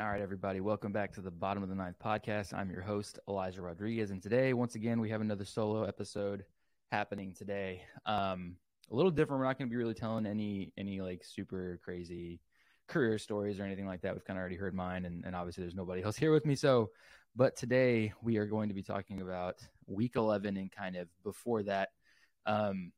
[0.00, 2.52] All right, everybody, welcome back to the Bottom of the Ninth podcast.
[2.52, 6.44] I'm your host, Elijah Rodriguez, and today, once again, we have another solo episode
[6.90, 7.80] happening today.
[8.04, 8.56] Um,
[8.90, 9.38] a little different.
[9.38, 12.40] We're not going to be really telling any any like super crazy
[12.88, 14.14] career stories or anything like that.
[14.14, 16.56] We've kind of already heard mine, and, and obviously, there's nobody else here with me.
[16.56, 16.90] So,
[17.36, 21.62] but today we are going to be talking about Week 11 and kind of before
[21.62, 21.90] that,
[22.46, 22.90] um,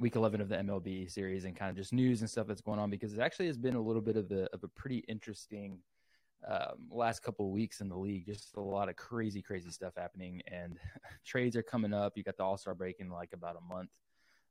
[0.00, 2.78] Week 11 of the MLB series, and kind of just news and stuff that's going
[2.78, 5.80] on because it actually has been a little bit of a of a pretty interesting
[6.46, 8.26] um, last couple of weeks in the league.
[8.26, 10.78] Just a lot of crazy, crazy stuff happening, and
[11.24, 12.12] trades are coming up.
[12.16, 13.90] You got the All Star break in like about a month.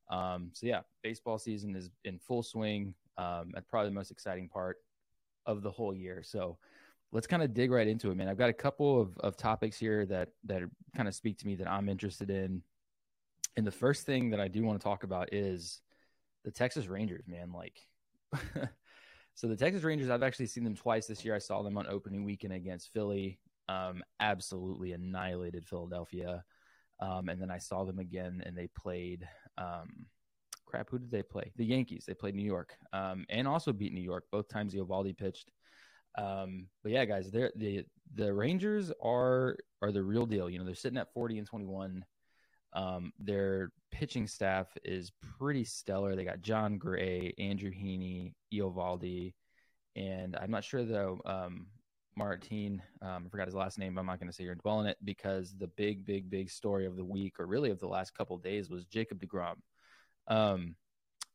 [0.09, 2.93] Um, so yeah, baseball season is in full swing.
[3.17, 4.77] Um, that's probably the most exciting part
[5.45, 6.21] of the whole year.
[6.23, 6.57] So
[7.11, 8.27] let's kind of dig right into it, man.
[8.27, 10.63] I've got a couple of, of topics here that that
[10.95, 12.61] kind of speak to me that I'm interested in.
[13.55, 15.81] And the first thing that I do want to talk about is
[16.43, 17.51] the Texas Rangers, man.
[17.51, 17.79] Like
[19.37, 21.35] So the Texas Rangers, I've actually seen them twice this year.
[21.35, 23.37] I saw them on opening weekend against Philly.
[23.69, 26.43] Um, absolutely annihilated Philadelphia.
[26.99, 29.29] Um, and then I saw them again, and they played.
[29.59, 30.07] Um,
[30.65, 31.51] crap, who did they play?
[31.55, 32.05] The Yankees.
[32.07, 34.73] They played New York, um, and also beat New York both times.
[34.73, 35.51] Eovaldi pitched.
[36.17, 40.49] Um, but yeah, guys, they're, the the Rangers are are the real deal.
[40.49, 42.03] You know, they're sitting at forty and twenty one.
[42.73, 46.15] Um, their pitching staff is pretty stellar.
[46.15, 49.33] They got Jon Gray, Andrew Heaney, Eovaldi,
[49.95, 51.19] and I'm not sure though.
[51.25, 51.67] Um,
[52.17, 53.93] Martin, um, I forgot his last name.
[53.93, 56.85] But I'm not going to say you're dwelling it because the big, big, big story
[56.85, 59.55] of the week, or really of the last couple days, was Jacob Degrom.
[60.27, 60.75] Um,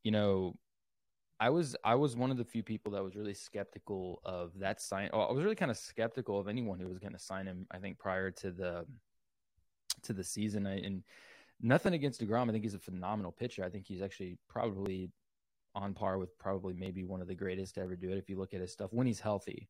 [0.03, 0.57] you know,
[1.39, 4.81] I was I was one of the few people that was really skeptical of that
[4.81, 5.11] sign.
[5.13, 7.67] Oh, I was really kind of skeptical of anyone who was going to sign him.
[7.71, 8.85] I think prior to the
[10.05, 11.03] to the season, I, and
[11.61, 12.49] nothing against Degrom.
[12.49, 13.65] I think he's a phenomenal pitcher.
[13.65, 15.11] I think he's actually probably
[15.75, 18.39] on par with probably maybe one of the greatest to ever do it if you
[18.39, 19.69] look at his stuff when he's healthy.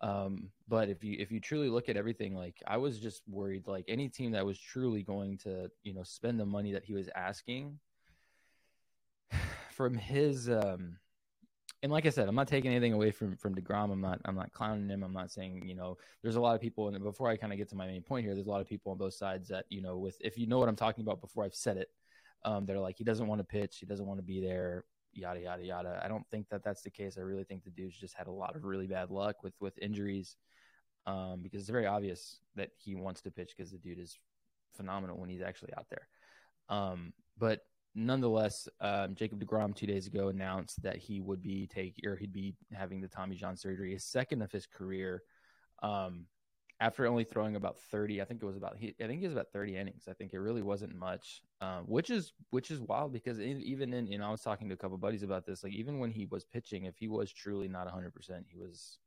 [0.00, 3.66] Um, but if you if you truly look at everything, like I was just worried,
[3.66, 6.94] like any team that was truly going to you know spend the money that he
[6.94, 7.78] was asking
[9.72, 10.98] from his um
[11.82, 13.92] and like I said, I'm not taking anything away from from Degrom.
[13.92, 15.02] I'm not I'm not clowning him.
[15.04, 16.88] I'm not saying you know there's a lot of people.
[16.88, 18.66] And before I kind of get to my main point here, there's a lot of
[18.66, 21.20] people on both sides that you know with if you know what I'm talking about
[21.20, 21.88] before I've said it,
[22.44, 25.40] um, they're like he doesn't want to pitch, he doesn't want to be there, yada
[25.40, 26.00] yada yada.
[26.02, 27.16] I don't think that that's the case.
[27.16, 29.78] I really think the dude's just had a lot of really bad luck with with
[29.78, 30.36] injuries,
[31.06, 34.18] um, because it's very obvious that he wants to pitch because the dude is
[34.74, 36.08] phenomenal when he's actually out there.
[36.68, 37.60] Um, but
[37.94, 42.32] nonetheless, um, Jacob Degrom two days ago announced that he would be taking or he'd
[42.32, 45.22] be having the Tommy John surgery, his second of his career.
[45.82, 46.26] Um,
[46.80, 49.32] after only throwing about 30, I think it was about he, I think he was
[49.32, 50.04] about 30 innings.
[50.08, 53.92] I think it really wasn't much, um, which is which is wild because in, even
[53.92, 55.64] in you know I was talking to a couple buddies about this.
[55.64, 58.98] Like even when he was pitching, if he was truly not 100, percent he was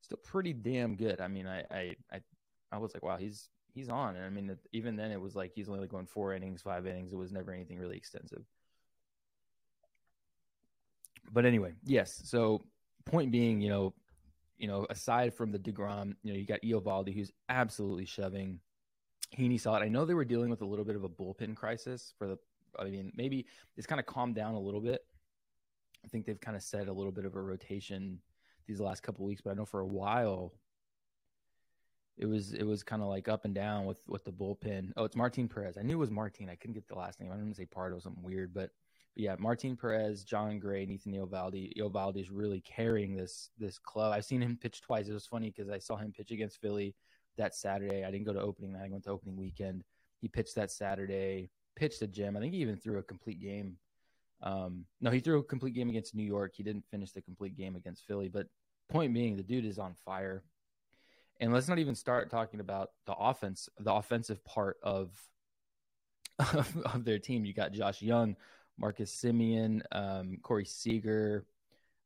[0.00, 1.20] still pretty damn good.
[1.20, 2.20] I mean, I I I,
[2.72, 4.16] I was like, wow, he's he's on.
[4.16, 7.12] And I mean, even then, it was like he's only going four innings, five innings.
[7.12, 8.42] It was never anything really extensive.
[11.30, 12.22] But anyway, yes.
[12.24, 12.64] So
[13.04, 13.94] point being, you know,
[14.56, 18.60] you know, aside from the Degrom, you know, you got Eovaldi, who's absolutely shoving.
[19.36, 19.82] Heaney saw it.
[19.82, 22.38] I know they were dealing with a little bit of a bullpen crisis for the.
[22.78, 25.04] I mean, maybe it's kind of calmed down a little bit.
[26.04, 28.20] I think they've kind of set a little bit of a rotation
[28.66, 30.54] these last couple weeks, but I know for a while
[32.18, 34.92] it was it was kind of like up and down with with the bullpen.
[34.96, 35.76] Oh, it's Martin Perez.
[35.76, 36.48] I knew it was Martin.
[36.48, 37.30] I couldn't get the last name.
[37.30, 38.70] I didn't say Pardo, something weird, but,
[39.14, 41.76] but yeah, Martin Perez, Jon Gray, Nathan Eovaldi.
[41.76, 44.14] Eovaldi is really carrying this this club.
[44.14, 45.08] I've seen him pitch twice.
[45.08, 46.94] It was funny because I saw him pitch against Philly
[47.36, 48.04] that Saturday.
[48.04, 48.86] I didn't go to opening night.
[48.86, 49.84] I went to opening weekend.
[50.20, 51.50] He pitched that Saturday.
[51.74, 52.36] Pitched a gem.
[52.36, 53.76] I think he even threw a complete game.
[54.42, 56.52] Um, no, he threw a complete game against New York.
[56.56, 58.28] He didn't finish the complete game against Philly.
[58.28, 58.46] But
[58.88, 60.42] point being, the dude is on fire.
[61.40, 65.10] And let's not even start talking about the offense, the offensive part of
[66.38, 67.44] of, of their team.
[67.44, 68.36] You got Josh Jung,
[68.78, 71.44] Marcus Semien, um, Corey Seager,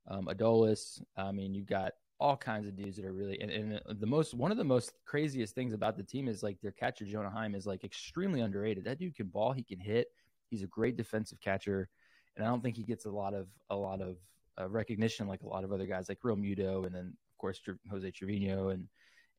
[0.09, 1.03] um, Adolis.
[1.17, 4.35] I mean, you got all kinds of dudes that are really and, and, the most
[4.35, 7.55] one of the most craziest things about the team is like their catcher Jonah Heim
[7.55, 8.85] is like extremely underrated.
[8.85, 10.09] That dude can ball, he can hit.
[10.51, 11.89] He's a great defensive catcher,
[12.37, 14.17] and I don't think he gets a lot of a lot of
[14.61, 17.61] uh, recognition like a lot of other guys like Realmuto, and then of course
[17.91, 18.87] Jose Trevino and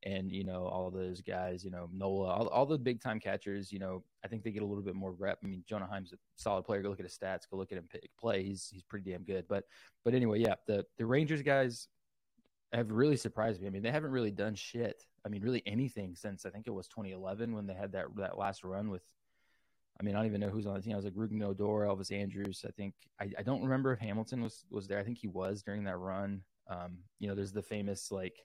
[0.03, 3.71] and you know all those guys, you know Nola, all, all the big time catchers.
[3.71, 5.39] You know, I think they get a little bit more rep.
[5.43, 6.81] I mean, Jonah Heim's a solid player.
[6.81, 7.49] Go look at his stats.
[7.49, 7.87] Go look at him
[8.19, 8.43] play.
[8.43, 9.45] He's he's pretty damn good.
[9.47, 9.65] But
[10.03, 11.87] but anyway, yeah, the the Rangers guys
[12.73, 13.67] have really surprised me.
[13.67, 15.03] I mean, they haven't really done shit.
[15.25, 18.37] I mean, really anything since I think it was 2011 when they had that that
[18.37, 19.03] last run with.
[19.99, 20.93] I mean, I don't even know who's on the team.
[20.93, 22.65] I was like Rougned Odor, Elvis Andrus.
[22.67, 24.97] I think I, I don't remember if Hamilton was was there.
[24.97, 26.41] I think he was during that run.
[26.67, 28.35] Um, you know, there's the famous like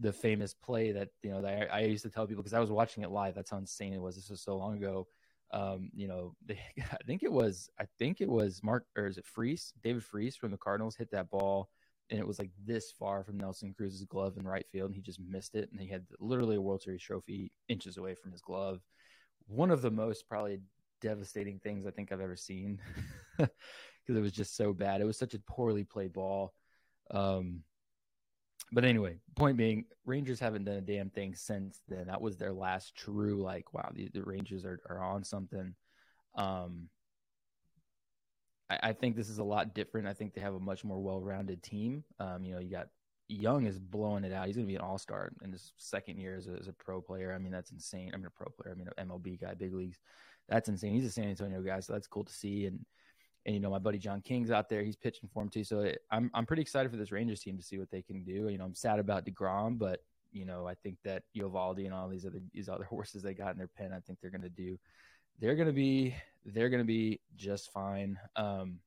[0.00, 2.60] the famous play that you know that I, I used to tell people because I
[2.60, 3.34] was watching it live.
[3.34, 4.16] That's how insane it was.
[4.16, 5.06] This was so long ago.
[5.52, 6.58] Um, you know, they,
[6.92, 9.72] I think it was I think it was Mark or is it Freese?
[9.82, 11.70] David Freese from the Cardinals hit that ball
[12.10, 15.02] and it was like this far from Nelson Cruz's glove in right field, and he
[15.02, 15.70] just missed it.
[15.72, 18.80] And he had literally a World Series trophy inches away from his glove.
[19.48, 20.60] One of the most probably
[21.00, 22.80] devastating things I think I've ever seen
[23.38, 23.50] because
[24.08, 25.00] it was just so bad.
[25.00, 26.52] It was such a poorly played ball.
[27.10, 27.62] Um,
[28.72, 32.06] but anyway, point being, Rangers haven't done a damn thing since then.
[32.08, 35.74] That was their last true, like, wow, the, the Rangers are, are on something.
[36.34, 36.88] Um,
[38.68, 40.06] I, I, think this is a lot different.
[40.06, 42.04] I think they have a much more well rounded team.
[42.18, 42.88] Um, you know, you got
[43.28, 44.46] Jung is blowing it out.
[44.46, 46.72] He's going to be an all star in his second year as a, as a,
[46.72, 47.32] pro player.
[47.32, 48.10] I mean, that's insane.
[48.12, 48.74] I mean, a pro player.
[48.74, 49.98] I mean, an MLB guy, big leagues.
[50.48, 50.92] That's insane.
[50.92, 52.66] He's a San Antonio guy, so that's cool to see.
[52.66, 52.84] And
[53.46, 54.82] and you know my buddy John King's out there.
[54.82, 55.64] He's pitching for him too.
[55.64, 58.24] So it, I'm I'm pretty excited for this Rangers team to see what they can
[58.24, 58.48] do.
[58.48, 60.02] You know I'm sad about Degrom, but
[60.32, 63.52] you know I think that Eovaldi and all these other these other horses they got
[63.52, 64.78] in their pen, I think they're going to do.
[65.40, 66.14] They're going to be
[66.44, 68.18] they're going to be just fine.
[68.34, 68.80] Um,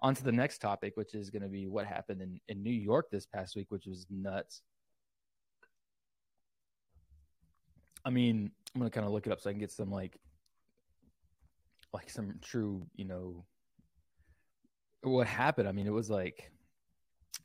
[0.00, 2.70] on to the next topic, which is going to be what happened in, in New
[2.70, 4.62] York this past week, which was nuts.
[8.04, 9.90] I mean, I'm going to kind of look it up so I can get some
[9.90, 10.16] like
[11.92, 13.44] like some true, you know,
[15.02, 15.68] what happened.
[15.68, 16.50] I mean, it was like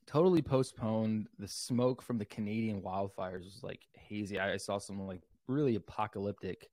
[0.05, 1.27] totally postponed.
[1.39, 4.39] The smoke from the Canadian wildfires was like hazy.
[4.39, 6.69] I saw some like really apocalyptic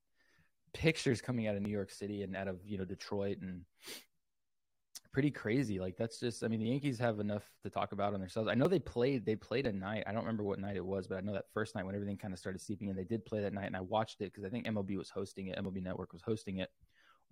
[0.73, 3.61] pictures coming out of New York City and out of you know Detroit and
[5.11, 5.79] pretty crazy.
[5.79, 8.49] Like that's just I mean the Yankees have enough to talk about on themselves.
[8.49, 10.03] I know they played they played a night.
[10.07, 12.17] I don't remember what night it was, but I know that first night when everything
[12.17, 14.45] kind of started seeping in, they did play that night and I watched it because
[14.45, 15.57] I think MLB was hosting it.
[15.57, 16.69] MLB Network was hosting it.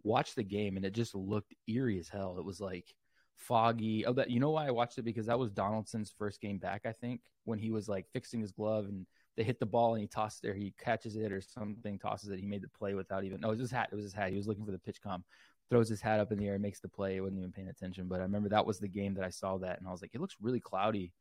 [0.04, 2.38] Watched the game and it just looked eerie as hell.
[2.38, 2.94] It was like
[3.40, 4.06] foggy.
[4.06, 6.86] Oh, that you know why I watched it because that was Donaldson's first game back.
[6.86, 9.06] I think when he was like fixing his glove and
[9.36, 12.30] they hit the ball and he tosses it, or he catches it or something, tosses
[12.30, 12.40] it.
[12.40, 13.40] He made the play without even.
[13.40, 13.90] No, it was his hat.
[13.92, 14.32] It was his hat.
[14.32, 15.24] He was looking for the PitchCom,
[15.70, 17.16] throws his hat up in the air, makes the play.
[17.16, 18.08] He wasn't even paying attention.
[18.08, 20.12] But I remember that was the game that I saw that, and I was like,
[20.14, 21.14] it looks really cloudy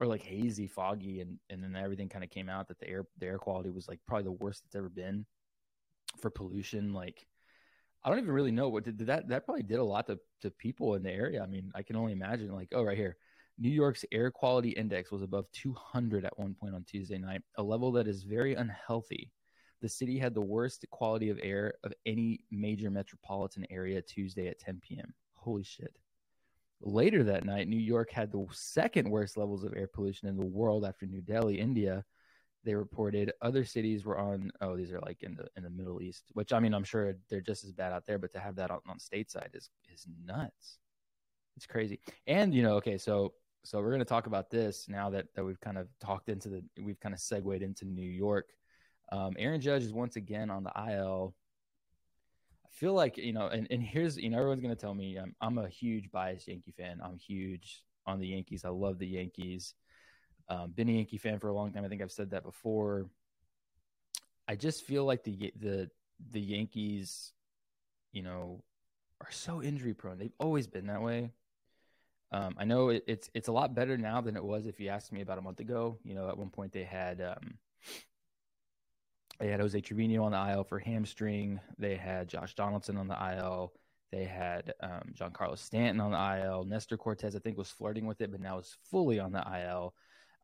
[0.00, 3.06] or like hazy, foggy, and and then everything kind of came out that the air
[3.18, 5.26] the air quality was like probably the worst it's ever been
[6.20, 6.92] for pollution.
[6.92, 7.26] Like
[8.04, 10.18] I don't even really know what did, did that that probably did a lot to
[10.42, 11.42] to people in the area.
[11.42, 13.16] I mean, I can only imagine like oh right here.
[13.60, 17.62] New York's air quality index was above 200 at one point on Tuesday night, a
[17.62, 19.32] level that is very unhealthy.
[19.80, 24.60] The city had the worst quality of air of any major metropolitan area Tuesday at
[24.60, 25.12] 10 p.m.
[25.34, 25.92] Holy shit.
[26.80, 30.44] Later that night, New York had the second worst levels of air pollution in the
[30.44, 32.04] world after New Delhi, India,
[32.64, 33.32] they reported.
[33.40, 36.52] Other cities were on oh these are like in the in the middle east which
[36.52, 38.80] i mean i'm sure they're just as bad out there but to have that on,
[38.88, 40.78] on stateside is is nuts.
[41.56, 42.00] It's crazy.
[42.26, 43.34] And you know okay so
[43.64, 46.48] so we're going to talk about this now that that we've kind of talked into
[46.48, 48.50] the we've kind of segued into new york.
[49.10, 51.34] Um, aaron judge is once again on the il
[52.64, 55.16] i feel like you know and, and here's you know everyone's going to tell me
[55.16, 57.00] I'm, I'm a huge biased yankee fan.
[57.02, 58.64] I'm huge on the yankees.
[58.64, 59.74] I love the yankees
[60.48, 61.84] um, been a Yankee fan for a long time.
[61.84, 63.06] I think I've said that before.
[64.46, 65.90] I just feel like the the
[66.30, 67.32] the Yankees,
[68.12, 68.62] you know,
[69.20, 70.18] are so injury prone.
[70.18, 71.30] They've always been that way.
[72.30, 74.88] Um, I know it, it's it's a lot better now than it was if you
[74.88, 75.98] asked me about a month ago.
[76.04, 77.58] You know, at one point they had um,
[79.38, 81.60] they had Jose Trevino on the IL for hamstring.
[81.78, 83.72] They had Josh Donaldson on the IL.
[84.10, 86.64] They had um, Giancarlo Stanton on the IL.
[86.64, 89.94] Nestor Cortes, I think, was flirting with it, but now is fully on the IL.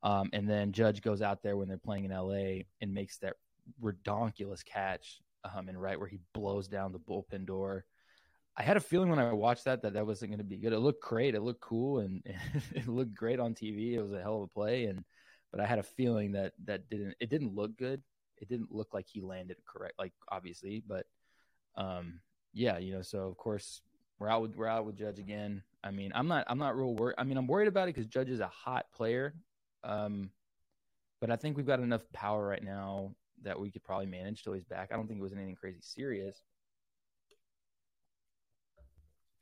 [0.04, 3.34] Um, and then Judge goes out there when they're playing in LA and makes that
[3.82, 7.86] redonkulous catch um, and right where he blows down the bullpen door.
[8.56, 10.74] I had a feeling when I watched that that that wasn't going to be good.
[10.74, 11.34] It looked great.
[11.34, 12.22] It looked cool and,
[12.74, 13.94] it looked great on TV.
[13.94, 14.84] It was a hell of a play.
[14.84, 15.04] And
[15.50, 18.02] but I had a feeling that that didn't it didn't look good.
[18.38, 20.82] It didn't look like he landed correct, like obviously.
[20.86, 21.06] But
[21.76, 22.20] um,
[22.52, 23.02] yeah, you know.
[23.02, 23.80] So of course
[24.18, 25.62] we're out with we're out with Judge again.
[25.82, 27.14] I mean, I'm not I'm not real worried.
[27.18, 29.34] I mean, I'm worried about it because Judge is a hot player.
[29.84, 30.30] Um,
[31.20, 34.52] but I think we've got enough power right now that we could probably manage till
[34.52, 34.90] he's back.
[34.92, 36.42] I don't think it was anything crazy serious.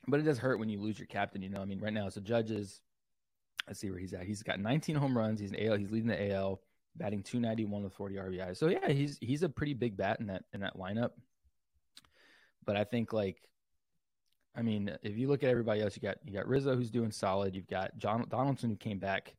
[0.09, 1.61] But it does hurt when you lose your captain, you know.
[1.61, 2.81] I mean, right now, so Judges,
[3.67, 4.25] let's see where he's at.
[4.25, 5.39] He's got 19 home runs.
[5.39, 5.77] He's an AL.
[5.77, 6.61] He's leading the AL,
[6.97, 8.57] batting 291 with 40 RBI.
[8.57, 11.11] So yeah, he's he's a pretty big bat in that in that lineup.
[12.65, 13.41] But I think like,
[14.57, 17.13] I mean, if you look at everybody else, you got you got Rizzo who's doing
[17.13, 17.55] solid.
[17.55, 19.35] You've got John Donaldson who came back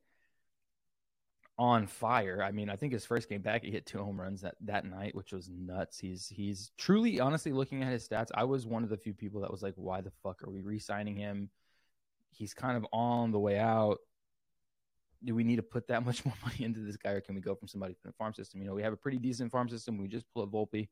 [1.58, 2.42] on fire.
[2.44, 4.86] I mean, I think his first game back, he hit two home runs that, that
[4.86, 6.00] night, which was nuts.
[6.00, 9.42] He's he's truly, honestly, looking at his stats, I was one of the few people
[9.42, 11.50] that was like, "Why the fuck are we re-signing him?"
[12.32, 14.00] He's kind of on the way out.
[15.24, 17.42] do we need to put that much more money into this guy, or can we
[17.42, 18.62] go from somebody from the farm system?
[18.62, 19.98] You know, we have a pretty decent farm system.
[19.98, 20.90] We just pull up Volpe,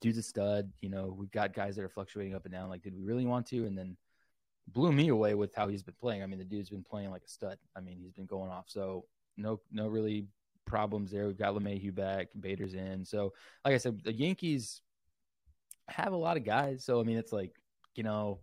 [0.00, 0.72] dude's a stud.
[0.80, 2.70] You know, we've got guys that are fluctuating up and down.
[2.70, 3.66] Like, did we really want to?
[3.66, 3.96] And then
[4.68, 6.22] blew me away with how he's been playing.
[6.22, 7.58] I mean, the dude's been playing like a stud.
[7.76, 8.64] I mean, he's been going off.
[8.68, 9.04] So
[9.40, 10.26] no, no really
[10.66, 11.26] problems there.
[11.26, 13.04] We've got LeMahieu back, Bader's in.
[13.04, 13.32] So,
[13.64, 14.82] like I said, the Yankees
[15.88, 16.84] have a lot of guys.
[16.84, 17.56] So I mean, it's like
[17.94, 18.38] you know,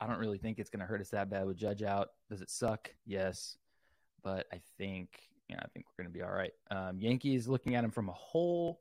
[0.00, 2.10] I don't really think it's going to hurt us that bad with Judge out.
[2.30, 2.90] Does it suck?
[3.04, 3.56] Yes,
[4.22, 5.10] but I think
[5.54, 6.52] know, I think we're going to be all right.
[6.70, 8.80] Um, Yankees looking at him from a whole.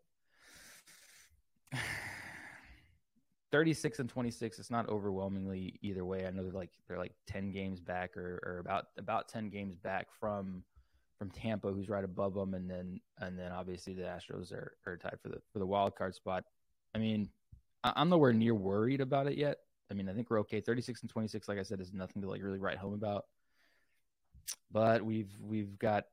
[3.51, 7.51] 36 and 26 it's not overwhelmingly either way i know they're like they're like 10
[7.51, 10.63] games back or, or about about 10 games back from
[11.23, 14.97] from tampa who's right above them and then and then obviously the astros are, are
[14.97, 16.43] tied for the for the wild card spot.
[16.93, 17.29] I mean
[17.81, 19.59] i'm nowhere near worried about it yet.
[19.89, 20.59] I mean i think we're okay.
[20.59, 23.23] 36 and 26 like i said is nothing to like really write home about.
[24.69, 26.07] But we've we've got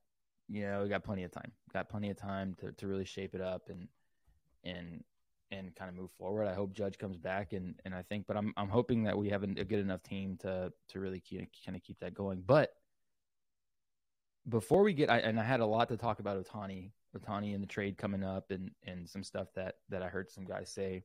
[0.48, 1.50] you know we got plenty of time.
[1.72, 3.88] Got plenty of time to, to really shape it up and
[4.62, 5.02] and
[5.50, 6.46] and kind of move forward.
[6.46, 9.28] I hope Judge comes back, and and I think, but I'm I'm hoping that we
[9.30, 11.20] have a good enough team to to really
[11.64, 12.44] kind of keep that going.
[12.46, 12.74] But
[14.48, 17.62] before we get, I, and I had a lot to talk about Ohtani, Ohtani and
[17.62, 21.04] the trade coming up, and and some stuff that that I heard some guys say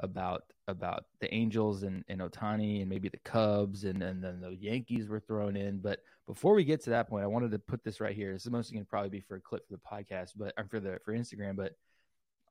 [0.00, 4.54] about about the Angels and, and Ohtani and maybe the Cubs and, and then the
[4.54, 5.78] Yankees were thrown in.
[5.78, 8.32] But before we get to that point, I wanted to put this right here.
[8.32, 10.64] This is mostly going to probably be for a clip for the podcast, but or
[10.64, 11.56] for the for Instagram.
[11.56, 11.72] But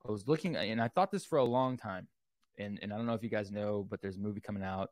[0.06, 2.08] I was looking, and I thought this for a long time,
[2.58, 4.90] and and I don't know if you guys know, but there's a movie coming out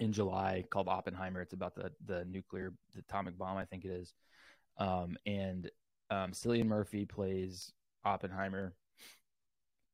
[0.00, 1.40] in July called Oppenheimer.
[1.40, 4.14] It's about the the nuclear the atomic bomb, I think it is.
[4.78, 5.70] Um, and
[6.10, 7.72] um, Cillian Murphy plays
[8.04, 8.74] Oppenheimer,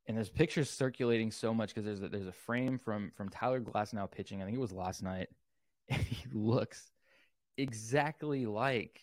[0.06, 3.60] and there's pictures circulating so much because there's a, there's a frame from from Tyler
[3.60, 4.42] Glasnow pitching.
[4.42, 5.28] I think it was last night,
[5.88, 6.90] and he looks
[7.56, 9.00] exactly like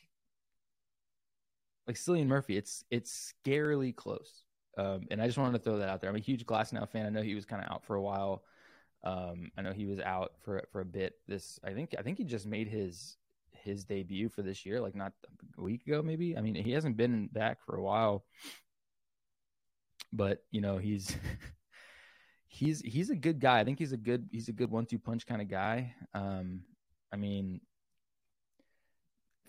[1.88, 2.58] like Cillian Murphy.
[2.58, 4.44] It's it's scarily close.
[4.78, 6.10] Um, and I just wanted to throw that out there.
[6.10, 7.06] I'm a huge Glasnow fan.
[7.06, 8.44] I know he was kind of out for a while.
[9.04, 11.14] Um, I know he was out for for a bit.
[11.28, 13.18] This I think I think he just made his
[13.64, 15.14] his debut for this year, like not
[15.58, 16.38] a week ago, maybe.
[16.38, 18.26] I mean, he hasn't been back for a while,
[20.14, 21.16] but you know he's
[22.48, 23.60] he's he's a good guy.
[23.60, 25.96] I think he's a good he's a good one two punch kind of guy.
[26.14, 26.62] Um,
[27.12, 27.62] I mean,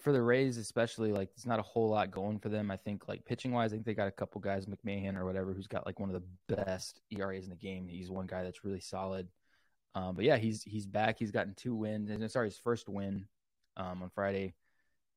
[0.03, 2.71] for the Rays, especially, like it's not a whole lot going for them.
[2.71, 5.53] I think, like pitching wise, I think they got a couple guys, McMahon or whatever,
[5.53, 7.87] who's got like one of the best ERAs in the game.
[7.87, 9.29] He's one guy that's really solid.
[9.95, 11.19] Um, but yeah, he's he's back.
[11.19, 13.27] He's gotten two wins, and sorry, his first win
[13.77, 14.55] um, on Friday.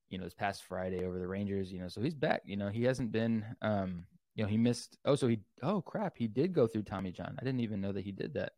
[0.10, 1.72] You know, this past Friday over the Rangers.
[1.72, 2.42] You know, so he's back.
[2.46, 3.46] You know, he hasn't been.
[3.62, 4.06] Um,
[4.36, 4.98] you know, he missed.
[5.06, 5.40] Oh, so he.
[5.64, 7.38] Oh crap, he did go through Tommy John.
[7.40, 8.54] I didn't even know that he did that.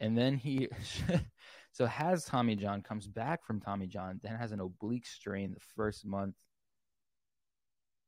[0.00, 0.68] And then he
[1.74, 5.60] So has Tommy John comes back from Tommy John, then has an oblique strain the
[5.74, 6.36] first month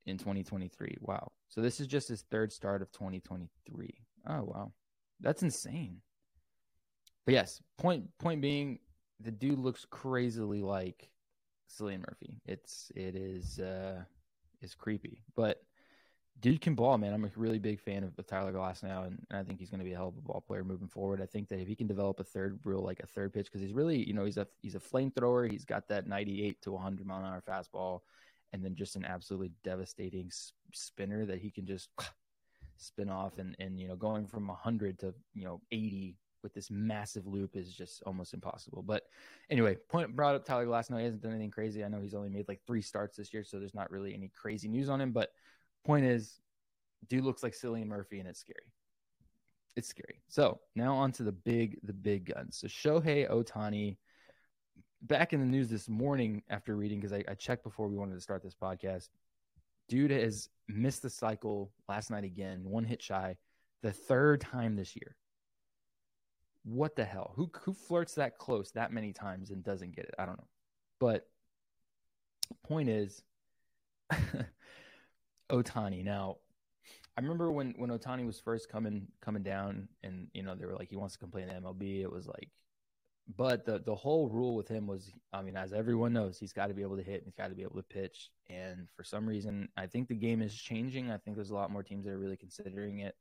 [0.06, 0.99] in 2023.
[1.00, 1.33] Wow.
[1.49, 3.92] So this is just his third start of 2023.
[4.28, 4.73] Oh wow.
[5.18, 6.00] That's insane.
[7.26, 8.78] But yes, point point being
[9.21, 11.11] the dude looks crazily like
[11.68, 12.40] Cillian Murphy.
[12.47, 14.02] It's it is uh
[14.62, 15.25] is creepy.
[15.35, 15.62] But
[16.40, 17.12] dude can ball, man.
[17.12, 19.80] I'm a really big fan of, of Tyler Glasnow, and, and I think he's going
[19.80, 21.21] to be a hell of a ball player moving forward.
[21.21, 23.61] I think that if he can develop a third real like a third pitch, because
[23.61, 25.50] he's really, you know, he's a he's a flamethrower.
[25.50, 28.00] He's got that 98 to 100 mile an hour fastball,
[28.52, 30.30] and then just an absolutely devastating
[30.73, 31.88] spinner that he can just
[32.76, 36.16] spin off, and and you know, going from 100 to you know 80
[36.47, 38.85] with this massive loop is just almost impossible.
[38.87, 39.03] But
[39.50, 40.99] anyway, point brought up Tyler Glasnow.
[40.99, 41.85] He hasn't done anything crazy.
[41.85, 44.29] I know he's only made like three starts this year, so there's not really any
[44.29, 45.31] crazy news on him, but
[45.85, 46.38] point is,
[47.09, 48.73] dude looks like Cillian Murphy, and it's scary.
[49.75, 50.23] It's scary.
[50.29, 52.59] So now on to the big, the big guns.
[52.59, 53.97] So Shohei Ohtani,
[55.03, 58.15] back in the news this morning after reading because I, I checked before we wanted
[58.15, 59.09] to start this podcast.
[59.88, 63.37] Dude has missed the cycle last night again, one hit shy,
[63.83, 65.17] the third time this year.
[66.66, 67.32] What the hell?
[67.37, 70.14] Who who flirts that close that many times and doesn't get it?
[70.18, 70.49] I don't know.
[70.99, 71.28] But
[72.64, 73.23] point is
[75.50, 76.04] Ohtani.
[76.04, 76.38] Now,
[77.16, 80.75] I remember when when Ohtani was first coming coming down, and you know they were
[80.75, 82.02] like he wants to complain to MLB.
[82.02, 82.50] It was like,
[83.37, 86.66] but the the whole rule with him was, I mean, as everyone knows, he's got
[86.66, 88.30] to be able to hit, he's got to be able to pitch.
[88.50, 91.12] And for some reason, I think the game is changing.
[91.12, 93.14] I think there's a lot more teams that are really considering it.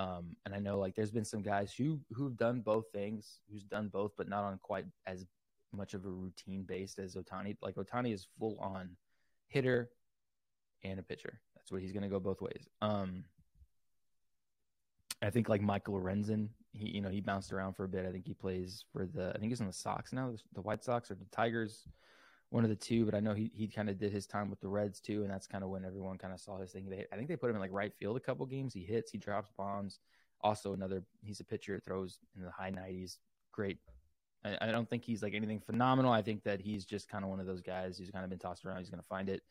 [0.00, 3.64] Um, and I know like there's been some guys who who've done both things, who's
[3.64, 5.26] done both, but not on quite as
[5.76, 7.56] much of a routine based as Ohtani.
[7.60, 8.96] Like Ohtani is full on
[9.48, 9.90] hitter
[10.82, 11.38] and a pitcher.
[11.54, 12.66] That's what he's going to go both ways.
[12.80, 13.24] Um,
[15.20, 18.06] I think like Michael Lorenzen, he you know he bounced around for a bit.
[18.06, 20.82] I think he plays for the I think he's in the Sox now, the White
[20.82, 21.86] Sox or the Tigers,
[22.50, 24.60] one of the two, but I know he he kind of did his time with
[24.60, 26.88] the Reds too, and that's kind of when everyone kind of saw his thing.
[26.90, 28.74] They, I think they put him in like right field a couple games.
[28.74, 30.00] He hits, he drops bombs.
[30.42, 33.18] Also, another he's a pitcher, throws in the high nineties.
[33.52, 33.78] Great.
[34.44, 36.12] I, I, don't think he's like anything phenomenal.
[36.12, 37.98] I think that he's just kind of one of those guys.
[37.98, 38.78] who's kind of been tossed around.
[38.78, 39.42] He's going to find it.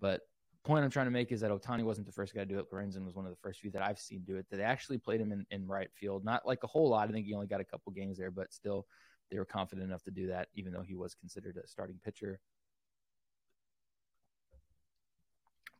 [0.00, 0.20] But
[0.64, 2.70] point I'm trying to make is that Ohtani wasn't the first guy to do it.
[2.70, 4.46] Lorenzen was one of the first few that I've seen do it.
[4.50, 6.24] That they actually played him in, in right field.
[6.24, 7.08] Not like a whole lot.
[7.08, 8.86] I think he only got a couple games there, but still
[9.30, 12.40] they were confident enough to do that, even though he was considered a starting pitcher.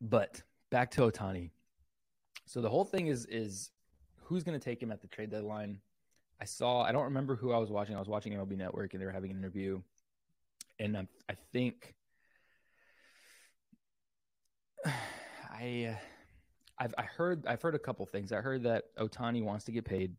[0.01, 1.51] But back to Ohtani.
[2.47, 3.71] So the whole thing is is
[4.23, 5.81] who's going to take him at the trade deadline.
[6.41, 7.97] I saw I don't remember who I was watching.
[7.97, 9.81] I was watching MLB Network and they were having an interview,
[10.79, 11.95] and I, I think
[14.87, 15.97] I uh,
[16.79, 18.33] I've I heard I've heard a couple things.
[18.33, 20.15] I heard that Ohtani wants to get paid.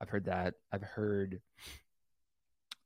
[0.00, 0.54] I've heard that.
[0.70, 1.40] I've heard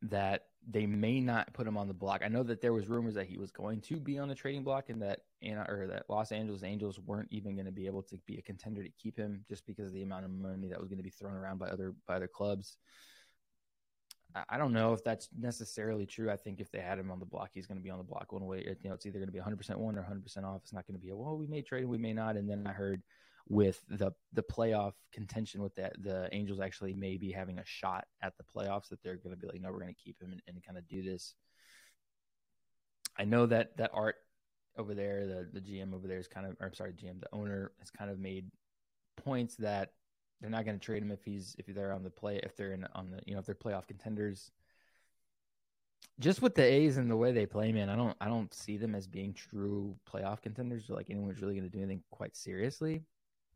[0.03, 2.23] that they may not put him on the block.
[2.25, 4.63] I know that there was rumors that he was going to be on the trading
[4.63, 8.19] block and that or that Los Angeles Angels weren't even going to be able to
[8.27, 10.89] be a contender to keep him just because of the amount of money that was
[10.89, 12.77] going to be thrown around by other by other clubs.
[14.49, 16.31] I don't know if that's necessarily true.
[16.31, 18.05] I think if they had him on the block, he's going to be on the
[18.05, 18.59] block one way.
[18.59, 20.61] You know, it's either going to be 100% one or 100% off.
[20.63, 22.37] It's not going to be a well, we may trade, we may not.
[22.37, 23.03] And then I heard
[23.49, 28.07] with the the playoff contention with that the Angels actually may be having a shot
[28.23, 30.33] at the playoffs that they're going to be like no we're going to keep him
[30.33, 31.35] and, and kind of do this.
[33.19, 34.17] I know that that art
[34.79, 37.29] over there the the GM over there is kind of or I'm sorry GM the
[37.33, 38.51] owner has kind of made
[39.17, 39.93] points that
[40.41, 42.73] they're not going to trade him if he's if they're on the play if they're
[42.73, 44.51] in on the you know if they're playoff contenders.
[46.19, 48.77] Just with the A's and the way they play, man, I don't I don't see
[48.77, 52.37] them as being true playoff contenders or like anyone's really going to do anything quite
[52.37, 53.03] seriously.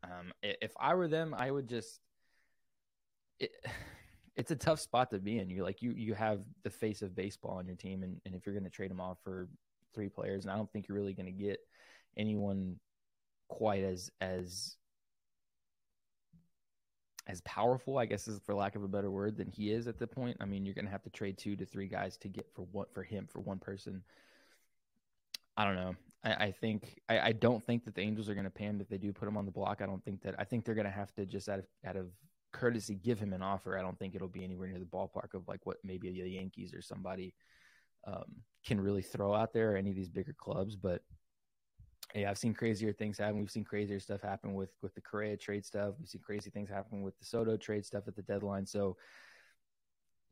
[0.05, 1.99] Um, if I were them, I would just.
[3.39, 3.51] It,
[4.35, 5.49] it's a tough spot to be in.
[5.49, 8.45] You're like you you have the face of baseball on your team, and, and if
[8.45, 9.47] you're going to trade them off for
[9.93, 11.59] three players, and I don't think you're really going to get
[12.17, 12.77] anyone
[13.47, 14.75] quite as as
[17.27, 19.97] as powerful, I guess is for lack of a better word, than he is at
[19.97, 20.37] the point.
[20.39, 22.67] I mean, you're going to have to trade two to three guys to get for
[22.71, 24.03] what for him for one person.
[25.57, 25.95] I don't know.
[26.25, 28.81] I, I think I, I, don't think that the Angels are going to pay him
[28.81, 29.81] if they do put him on the block.
[29.81, 30.35] I don't think that.
[30.37, 32.07] I think they're going to have to just out of out of
[32.51, 33.77] courtesy give him an offer.
[33.77, 36.73] I don't think it'll be anywhere near the ballpark of like what maybe the Yankees
[36.73, 37.33] or somebody
[38.07, 38.23] um,
[38.65, 40.75] can really throw out there, or any of these bigger clubs.
[40.75, 41.01] But
[42.13, 43.39] yeah, I've seen crazier things happen.
[43.39, 45.95] We've seen crazier stuff happen with with the Correa trade stuff.
[45.99, 48.65] We've seen crazy things happen with the Soto trade stuff at the deadline.
[48.65, 48.97] So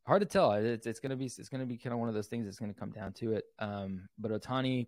[0.05, 0.53] hard to tell.
[0.53, 2.45] It's, it's gonna be it's gonna be kind of one of those things.
[2.45, 3.45] that's gonna come down to it.
[3.59, 4.87] Um, but Ohtani,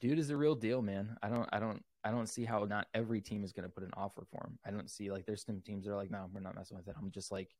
[0.00, 1.16] dude, is a real deal, man.
[1.22, 3.92] I don't I don't I don't see how not every team is gonna put an
[3.96, 4.58] offer for him.
[4.66, 6.88] I don't see like there's some teams that are like, no, we're not messing with
[6.88, 6.94] it.
[6.98, 7.50] I'm just like,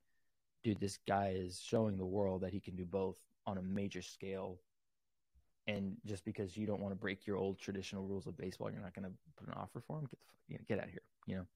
[0.62, 3.16] dude, this guy is showing the world that he can do both
[3.46, 4.58] on a major scale
[5.66, 8.82] and just because you don't want to break your old traditional rules of baseball, you're
[8.82, 10.06] not going to put an offer for him.
[10.06, 11.46] Get the, you know, get out of here, you know.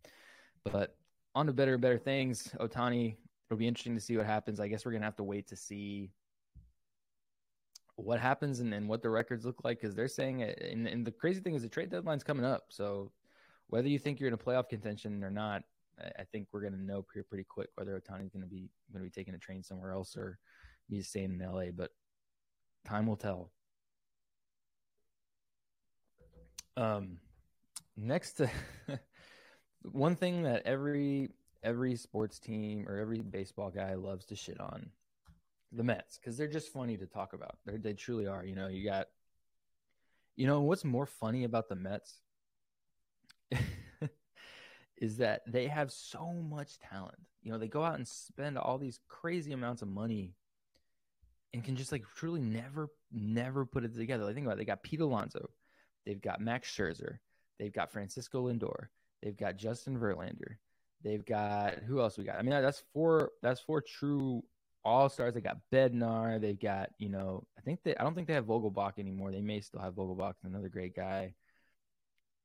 [0.64, 0.96] But
[1.34, 2.50] on to better better things.
[2.60, 3.16] Ohtani,
[3.48, 4.60] it'll be interesting to see what happens.
[4.60, 6.10] I guess we're going to have to wait to see
[7.96, 11.10] what happens and, and what the records look like because they're saying, and, and the
[11.10, 12.64] crazy thing is the trade deadline's coming up.
[12.68, 13.10] So
[13.68, 15.62] whether you think you're in a playoff contention or not,
[15.98, 18.70] I, I think we're going to know pretty, pretty quick whether Ohtani's going to be
[18.92, 20.38] going to be taking a train somewhere else or
[20.88, 21.70] he's staying in LA.
[21.74, 21.90] But
[22.84, 23.50] time will tell.
[26.76, 27.18] Um,
[27.96, 28.50] next to
[29.82, 31.30] one thing that every
[31.62, 34.90] every sports team or every baseball guy loves to shit on
[35.76, 37.56] the Mets because they're just funny to talk about.
[37.64, 38.44] They're, they truly are.
[38.44, 39.08] You know, you got,
[40.36, 42.20] you know, what's more funny about the Mets
[44.96, 47.18] is that they have so much talent.
[47.42, 50.34] You know, they go out and spend all these crazy amounts of money
[51.54, 54.24] and can just like truly never, never put it together.
[54.24, 54.58] Like, think about it.
[54.58, 55.50] They got Pete Alonso,
[56.06, 57.18] They've got Max Scherzer.
[57.58, 58.86] They've got Francisco Lindor.
[59.22, 60.56] They've got Justin Verlander.
[61.02, 62.36] They've got who else we got?
[62.36, 63.32] I mean, that's four.
[63.42, 64.42] That's four true
[64.86, 65.34] all stars.
[65.34, 66.40] They got Bednar.
[66.40, 67.46] They've got you know.
[67.58, 67.96] I think they.
[67.96, 69.32] I don't think they have Vogelbach anymore.
[69.32, 71.34] They may still have Vogelbach, another great guy.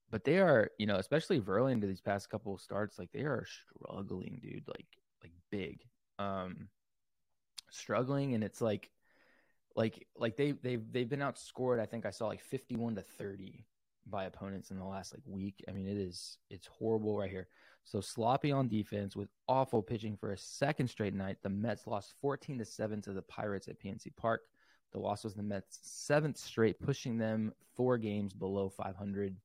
[0.09, 4.39] But they are, you know, especially Verlander these past couple starts, like they are struggling,
[4.41, 4.67] dude.
[4.67, 4.87] Like
[5.23, 5.79] like big,
[6.19, 6.67] um,
[7.69, 8.89] struggling, and it's like
[9.75, 11.79] like like they they've they've been outscored.
[11.79, 13.65] I think I saw like fifty one to thirty
[14.07, 15.63] by opponents in the last like week.
[15.69, 17.47] I mean, it is it's horrible right here.
[17.83, 21.37] So sloppy on defense with awful pitching for a second straight night.
[21.41, 24.41] The Mets lost fourteen to seven to the Pirates at PNC Park.
[24.91, 29.35] The loss was the Mets' seventh straight, pushing them four games below 500.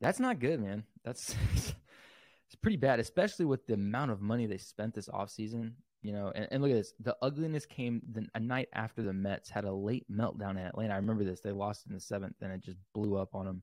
[0.00, 0.84] That's not good, man.
[1.04, 6.12] That's it's pretty bad, especially with the amount of money they spent this offseason You
[6.12, 6.92] know, and, and look at this.
[7.00, 10.94] The ugliness came the, a night after the Mets had a late meltdown in Atlanta.
[10.94, 11.40] I remember this.
[11.40, 13.62] They lost in the seventh, and it just blew up on them.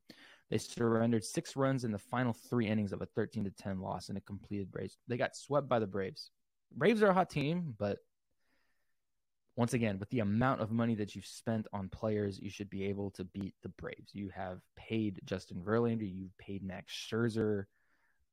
[0.49, 4.10] They surrendered six runs in the final three innings of a 13 to 10 loss
[4.10, 4.97] in a completed Braves.
[5.07, 6.31] They got swept by the Braves.
[6.75, 7.99] Braves are a hot team, but
[9.57, 12.86] once again, with the amount of money that you've spent on players, you should be
[12.86, 14.13] able to beat the Braves.
[14.13, 17.65] You have paid Justin Verlander, you've paid Max Scherzer.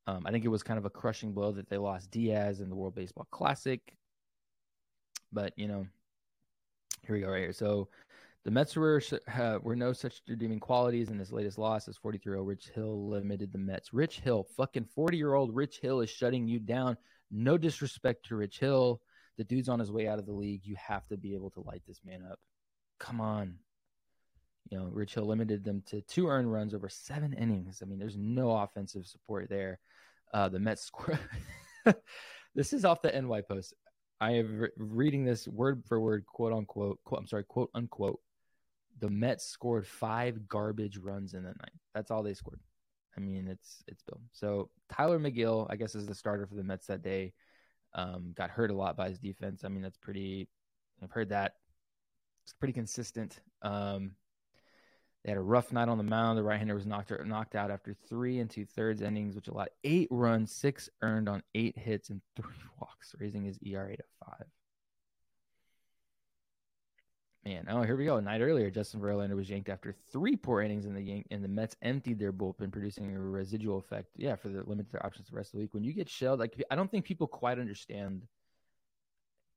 [0.07, 2.69] Um, I think it was kind of a crushing blow that they lost Diaz in
[2.69, 3.81] the World Baseball Classic.
[5.33, 5.87] But, you know,
[7.07, 7.53] here we go right here.
[7.55, 7.89] So
[8.45, 9.03] the Mets were
[9.39, 12.69] uh, were no such redeeming qualities in this latest loss as 43 year old Rich
[12.75, 13.95] Hill limited the Mets.
[13.95, 16.99] Rich Hill, fucking 40 year old Rich Hill is shutting you down.
[17.31, 19.01] No disrespect to Rich Hill.
[19.39, 20.61] The dude's on his way out of the league.
[20.65, 22.39] You have to be able to light this man up.
[23.01, 23.57] Come on.
[24.71, 27.81] You know, Rich Hill limited them to two earned runs over seven innings.
[27.83, 29.79] I mean, there's no offensive support there.
[30.33, 30.91] Uh, the Mets
[32.55, 33.75] this is off the NY Post.
[34.21, 36.99] I am re- reading this word for word, quote unquote.
[37.05, 38.21] Quote, I'm sorry, quote unquote.
[39.01, 41.73] The Mets scored five garbage runs in the night.
[41.95, 42.61] That's all they scored.
[43.17, 44.21] I mean, it's it's Bill.
[44.33, 47.33] So Tylor Megill, I guess, is the starter for the Mets that day.
[47.95, 49.65] Um, got hurt a lot by his defense.
[49.65, 50.49] I mean, that's pretty.
[51.03, 51.55] I've heard that.
[52.45, 53.41] It's pretty consistent.
[53.63, 54.13] Um,
[55.25, 56.37] they had a rough night on the mound.
[56.37, 60.09] The right-hander was knocked knocked out after three and two thirds innings, which allowed eight
[60.11, 64.47] runs, six earned on eight hits and three walks, raising his ERA to five.
[67.45, 68.17] Man, oh here we go.
[68.17, 71.45] A night earlier, Justin Verlander was yanked after three poor innings, in the Yank- and
[71.45, 74.09] the Mets emptied their bullpen, producing a residual effect.
[74.17, 75.75] Yeah, for the limited options the rest of the week.
[75.75, 78.23] When you get shelled, like I don't think people quite understand.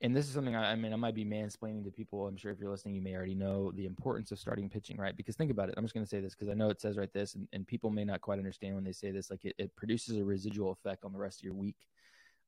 [0.02, 2.28] And this is something I, I mean, I might be mansplaining to people.
[2.28, 5.15] I'm sure if you're listening, you may already know the importance of starting pitching, right?
[5.15, 5.76] Because think about it.
[5.78, 7.65] I'm just going to say this because I know it says right this, and, and
[7.65, 9.32] people may not quite understand when they say this.
[9.32, 11.78] Like it, it produces a residual effect on the rest of your week.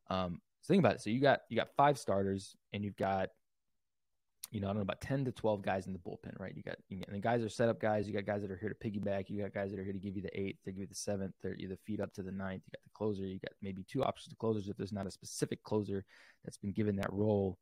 [0.10, 1.02] Um, so think about it.
[1.02, 3.30] So you got you got five starters, and you've got
[4.52, 6.54] you know, I don't know about 10 to 12 guys in the bullpen, right?
[6.56, 8.08] You got, you got, and the guys are setup guys.
[8.08, 9.30] You got guys that are here to piggyback.
[9.30, 10.96] You got guys that are here to give you the eighth, they give you the
[10.96, 12.64] seventh, they're either feed up to the ninth.
[12.66, 13.26] You got the closer.
[13.26, 16.04] You got maybe two options to closers if there's not a specific closer
[16.44, 17.60] that's been given that role.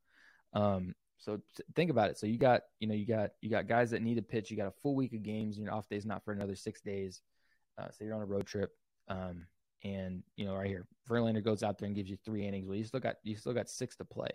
[0.53, 1.41] Um, so
[1.75, 2.17] think about it.
[2.17, 4.49] So you got, you know, you got, you got guys that need to pitch.
[4.49, 5.57] You got a full week of games.
[5.57, 7.21] Your off days not for another six days.
[7.77, 8.71] Uh, so you're on a road trip.
[9.09, 9.47] Um,
[9.83, 12.67] and you know, right here, Verlander goes out there and gives you three innings.
[12.67, 14.29] Well, you still got, you still got six to play.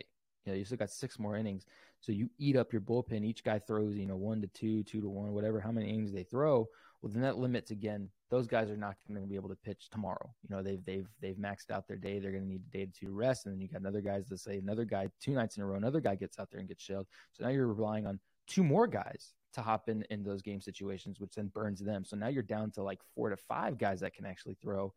[0.45, 1.67] You know, you still got six more innings.
[2.03, 3.25] So you eat up your bullpen.
[3.25, 6.13] Each guy throws, you know, one to two, two to one, whatever, how many innings
[6.13, 6.69] they throw.
[7.01, 8.11] Well, then that limits again.
[8.29, 10.31] Those guys are not going to be able to pitch tomorrow.
[10.43, 12.19] You know, they've they've they've maxed out their day.
[12.19, 14.39] They're going to need a day to rest, and then you got another guys that
[14.39, 15.77] say another guy two nights in a row.
[15.77, 17.07] Another guy gets out there and gets shelled.
[17.33, 21.21] So now you're relying on two more guys to hop in in those game situations,
[21.21, 22.05] which then burns them.
[22.05, 24.95] So now you're down to like four to five guys that can actually throw,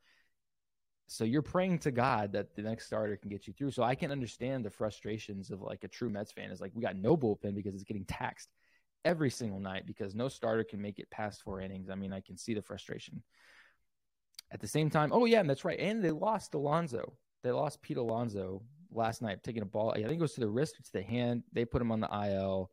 [1.07, 3.71] so you're praying to God that the next starter can get you through.
[3.71, 6.81] So I can understand the frustrations of like a true Mets fan is like we
[6.81, 8.49] got no bullpen because it's getting taxed
[9.03, 11.89] every single night because no starter can make it past four innings.
[11.89, 13.21] I mean, I can see the frustration.
[14.51, 15.79] At the same time, oh yeah, and that's right.
[15.79, 17.13] And they lost Alonso.
[17.43, 19.91] They lost Pete Alonso last night, taking a ball.
[19.91, 21.43] I think it was to the wrist, or to the hand.
[21.53, 22.71] They put him on the IL.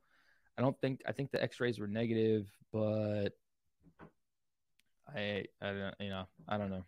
[0.56, 3.30] I don't think I think the X-rays were negative, but
[5.14, 6.84] I I don't you know I don't know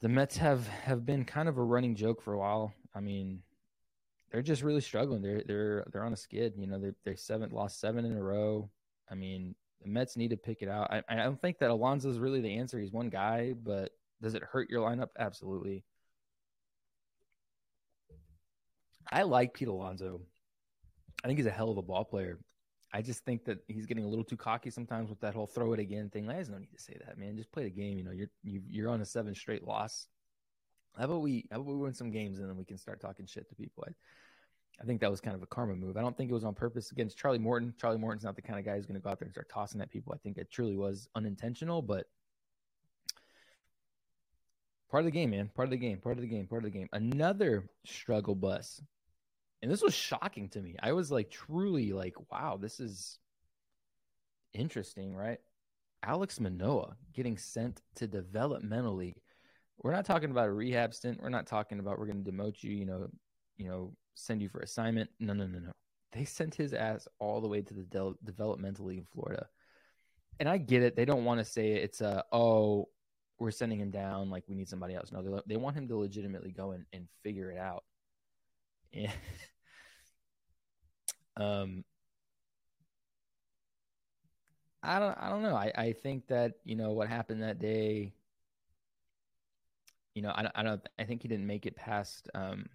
[0.00, 2.72] the Mets have have been kind of a running joke for a while.
[2.94, 3.42] I mean,
[4.30, 5.22] they're just really struggling.
[5.22, 6.54] They're they're they're on a skid.
[6.56, 8.70] You know, they they seven lost seven in a row.
[9.10, 10.92] I mean, the Mets need to pick it out.
[10.92, 12.78] I, I don't think that Alonso is really the answer.
[12.78, 15.08] He's one guy, but does it hurt your lineup?
[15.18, 15.84] Absolutely.
[19.10, 20.20] I like Pete Alonso.
[21.24, 22.38] I think he's a hell of a ball player.
[22.92, 25.74] I just think that he's getting a little too cocky sometimes with that whole throw
[25.74, 26.26] it again thing.
[26.26, 27.36] There's no need to say that, man.
[27.36, 27.98] Just play the game.
[27.98, 30.08] You know, you're you, are on a seven straight loss.
[30.96, 33.26] How about we how about we win some games and then we can start talking
[33.26, 33.84] shit to people.
[33.86, 33.92] I,
[34.80, 35.96] I think that was kind of a karma move.
[35.96, 37.74] I don't think it was on purpose against Charlie Morton.
[37.78, 39.50] Charlie Morton's not the kind of guy who's going to go out there and start
[39.50, 40.12] tossing at people.
[40.14, 42.06] I think it truly was unintentional, but
[44.90, 45.50] part of the game, man.
[45.54, 45.98] Part of the game.
[45.98, 46.46] Part of the game.
[46.46, 46.88] Part of the game.
[46.92, 48.80] Another struggle bus
[49.62, 50.76] and this was shocking to me.
[50.82, 53.18] I was like truly like, wow, this is
[54.54, 55.38] interesting, right?
[56.02, 59.20] Alex Manoah getting sent to developmental league.
[59.82, 61.20] We're not talking about a rehab stint.
[61.20, 63.08] We're not talking about we're going to demote you, you know,
[63.56, 65.10] you know, send you for assignment.
[65.18, 65.72] No, no, no, no.
[66.12, 69.46] They sent his ass all the way to the de- developmental league in Florida.
[70.40, 70.96] And I get it.
[70.96, 71.82] They don't want to say it.
[71.82, 72.88] it's a oh,
[73.40, 75.12] we're sending him down like we need somebody else.
[75.12, 77.84] No, they they want him to legitimately go and, and figure it out.
[78.92, 79.12] And
[81.36, 81.84] um,
[84.82, 85.54] I don't I don't know.
[85.54, 88.12] I, I think that, you know, what happened that day,
[90.14, 92.66] you know, I, I don't I think he didn't make it past um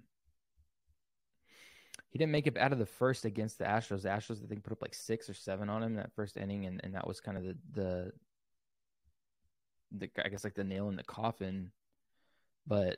[2.09, 4.03] he didn't make it out of the first against the Astros.
[4.03, 6.67] The Astros, I think, put up like six or seven on him that first inning,
[6.67, 8.11] and, and that was kind of the, the
[9.91, 11.71] the I guess like the nail in the coffin.
[12.67, 12.97] But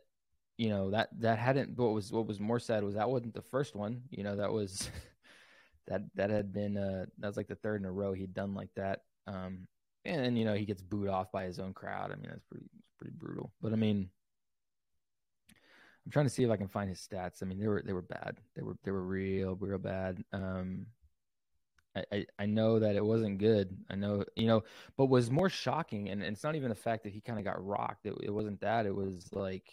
[0.58, 1.78] you know that that hadn't.
[1.78, 4.04] What was what was more sad was that wasn't the first one.
[4.10, 4.89] You know that was
[5.88, 8.54] that that had been uh that was like the third in a row he'd done
[8.54, 9.02] like that.
[9.28, 9.68] Um,
[10.06, 12.12] and you know he gets booed off by his own crowd.
[12.12, 13.52] I mean that's pretty pretty brutal.
[13.62, 14.10] But I mean
[16.06, 17.41] I'm trying to see if I can find his stats.
[17.41, 18.38] I mean, they were they were bad.
[18.56, 20.24] They were they were real real bad.
[20.32, 20.86] Um,
[21.96, 23.76] I, I, I know that it wasn't good.
[23.89, 24.63] I know you know,
[24.98, 27.46] but was more shocking, and, and it's not even the fact that he kind of
[27.46, 28.06] got rocked.
[28.06, 28.86] It, it wasn't that.
[28.86, 29.72] It was like,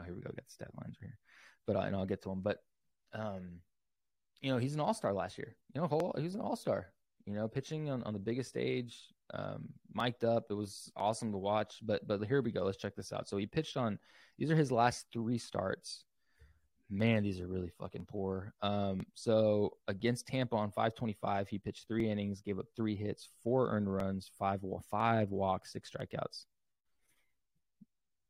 [0.00, 1.18] oh here we go, the stat lines right here.
[1.66, 2.40] But uh, and I'll get to him.
[2.42, 2.58] But
[3.12, 3.60] um,
[4.40, 5.56] you know, he's an all star last year.
[5.74, 6.92] You know, whole he's an all star.
[7.26, 8.96] You know, pitching on, on the biggest stage,
[9.34, 10.46] um, mic'd up.
[10.48, 11.78] It was awesome to watch.
[11.82, 12.62] But but here we go.
[12.62, 13.28] Let's check this out.
[13.28, 13.98] So he pitched on
[14.38, 16.04] these are his last three starts.
[16.88, 18.54] Man, these are really fucking poor.
[18.62, 23.70] Um, so against Tampa on 525, he pitched three innings, gave up three hits, four
[23.70, 26.44] earned runs, five five walks, six strikeouts.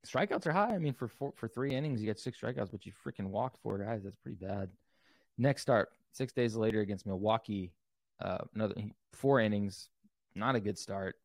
[0.06, 0.74] Strikeouts are high.
[0.74, 3.58] I mean, for four, for three innings, you get six strikeouts, but you freaking walked
[3.62, 4.04] four guys.
[4.04, 4.70] That's pretty bad.
[5.38, 7.72] Next start, six days later against Milwaukee,
[8.20, 8.74] uh, another
[9.12, 9.88] four innings,
[10.34, 11.16] not a good start.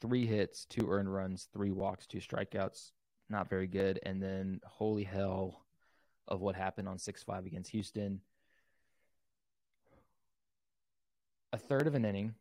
[0.00, 2.90] Three hits, two earned runs, three walks, two strikeouts
[3.28, 3.98] not very good.
[4.04, 5.64] And then holy hell
[6.28, 8.20] of what happened on 6 5 against Houston.
[11.52, 12.34] A third of an inning,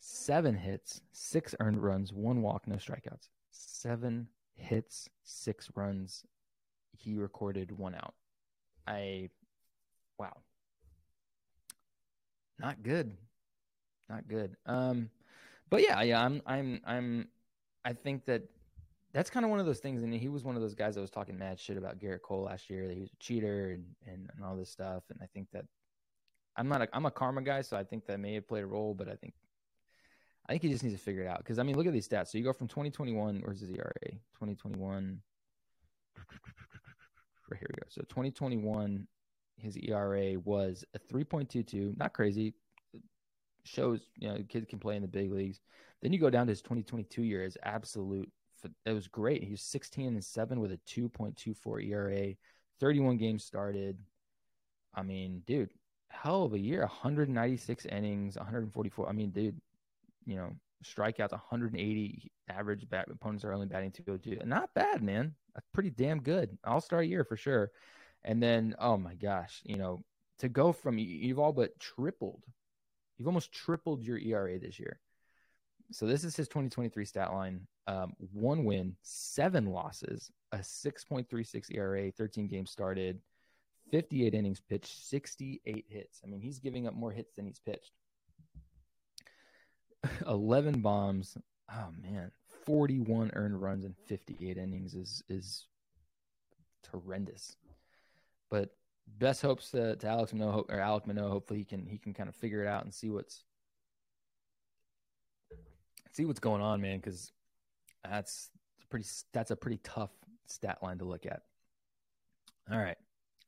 [0.00, 3.28] seven hits, six earned runs, one walk, no strikeouts.
[3.50, 4.28] Seven
[4.60, 6.24] hits, six runs.
[6.96, 8.14] He recorded one out.
[8.86, 9.30] I,
[10.18, 10.36] wow.
[12.58, 13.16] Not good.
[14.08, 14.56] Not good.
[14.66, 15.10] Um,
[15.70, 17.28] but yeah, yeah, I'm, I'm, I'm,
[17.84, 18.42] I think that
[19.12, 20.02] that's kind of one of those things.
[20.02, 22.42] And he was one of those guys that was talking mad shit about Gerrit Cole
[22.42, 25.04] last year that he was a cheater and, and, and all this stuff.
[25.10, 25.64] And I think that
[26.56, 28.66] I'm not a, I'm a karma guy, so I think that may have played a
[28.66, 29.34] role, but I think
[30.46, 31.38] I think he just needs to figure it out.
[31.38, 32.28] Because I mean, look at these stats.
[32.28, 33.92] So you go from 2021, where's his ERA?
[34.34, 35.20] 2021.
[37.50, 37.86] Right here we go.
[37.88, 39.06] So 2021,
[39.58, 41.96] his ERA was a 3.22.
[41.98, 42.54] Not crazy.
[43.64, 45.60] Shows you know kid can play in the big leagues.
[46.00, 48.30] Then you go down to his 2022 year is absolute
[48.86, 49.42] it was great.
[49.42, 52.34] He was 16 and 7 with a 2.24 ERA,
[52.78, 53.98] 31 games started.
[54.94, 55.70] I mean, dude,
[56.08, 56.80] hell of a year.
[56.80, 59.08] 196 innings, 144.
[59.08, 59.60] I mean, dude,
[60.26, 60.52] you know,
[60.84, 64.46] strikeouts 180 average bat opponents are only batting 202.
[64.46, 65.34] Not bad, man.
[65.54, 66.56] That's pretty damn good.
[66.64, 67.70] All-star year for sure.
[68.24, 70.02] And then, oh my gosh, you know,
[70.38, 72.44] to go from you've all but tripled.
[73.18, 74.98] You've almost tripled your ERA this year.
[75.92, 82.12] So this is his 2023 stat line um, one win, seven losses, a 6.36 ERA,
[82.12, 83.20] 13 games started,
[83.90, 86.20] 58 innings pitched, 68 hits.
[86.24, 87.92] I mean, he's giving up more hits than he's pitched.
[90.26, 91.36] 11 bombs.
[91.72, 92.30] Oh man,
[92.66, 95.66] 41 earned runs in 58 innings is is
[96.90, 97.56] horrendous.
[98.50, 98.70] But
[99.18, 101.30] best hopes to, to Alex Manoah or Alek Manoah.
[101.30, 103.44] Hopefully he can he can kind of figure it out and see what's
[106.12, 106.98] see what's going on, man.
[106.98, 107.32] Because
[108.04, 108.50] that's
[108.88, 109.06] pretty.
[109.32, 110.10] That's a pretty tough
[110.46, 111.42] stat line to look at.
[112.70, 112.98] All right,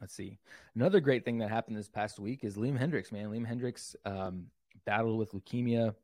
[0.00, 0.38] let's see.
[0.74, 4.46] Another great thing that happened this past week is Liam Hendriks, Man, Liam Hendriks um,
[4.84, 5.94] battled with leukemia,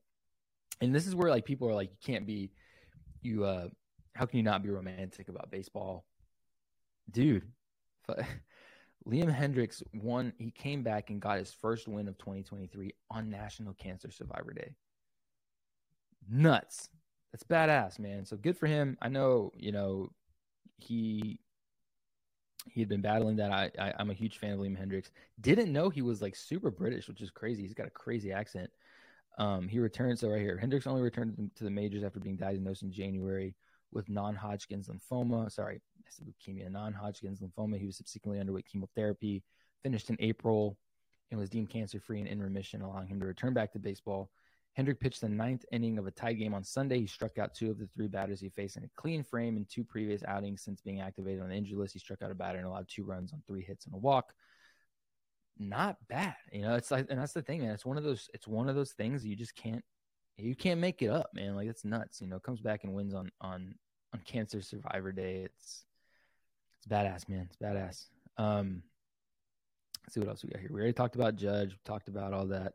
[0.81, 2.51] and this is where like people are like, you can't be,
[3.23, 3.45] you.
[3.45, 3.69] uh
[4.15, 6.05] How can you not be romantic about baseball,
[7.11, 7.45] dude?
[9.07, 10.33] Liam Hendriks won.
[10.39, 14.75] He came back and got his first win of 2023 on National Cancer Survivor Day.
[16.29, 16.91] Nuts
[17.33, 18.25] that's badass, man.
[18.25, 18.97] So good for him.
[19.03, 20.11] I know, you know,
[20.79, 21.41] he
[22.71, 23.51] he had been battling that.
[23.51, 25.11] I, I am a huge fan of Liam Hendriks.
[25.41, 27.63] Didn't know he was like super British, which is crazy.
[27.63, 28.71] He's got a crazy accent.
[29.37, 30.19] Um, he returned.
[30.19, 33.55] So right here, Hendriks only returned to the majors after being diagnosed in January
[33.93, 35.51] with non-Hodgkin's lymphoma.
[35.51, 37.79] Sorry, I said leukemia, non-Hodgkin's lymphoma.
[37.79, 39.43] He was subsequently underwent chemotherapy.
[39.83, 40.77] Finished in April
[41.31, 44.31] and was deemed cancer-free and in remission, allowing him to return back to baseball
[44.79, 47.01] Hendrick pitched the ninth inning of a tie game on Sunday.
[47.01, 49.65] He struck out two of the three batters he faced in a clean frame in
[49.65, 51.95] two previous outings since being activated on the injury list.
[51.95, 54.33] He struck out a batter and allowed two runs on three hits and a walk.
[55.59, 56.75] Not bad, you know.
[56.75, 57.71] It's like, and that's the thing, man.
[57.71, 58.31] It's one of those.
[58.33, 59.85] It's one of those things you just can't.
[60.37, 61.57] You can't make it up, man.
[61.57, 62.21] Like it's nuts.
[62.21, 63.75] You know, comes back and wins on on
[64.15, 65.43] on Cancer Survivor Day.
[65.43, 65.85] It's
[66.79, 67.49] it's badass, man.
[67.51, 68.07] It's badass.
[68.37, 68.83] Um,
[70.05, 70.71] let's see what else we got here.
[70.71, 71.77] We already talked about Judge.
[71.85, 72.75] Talked about all that.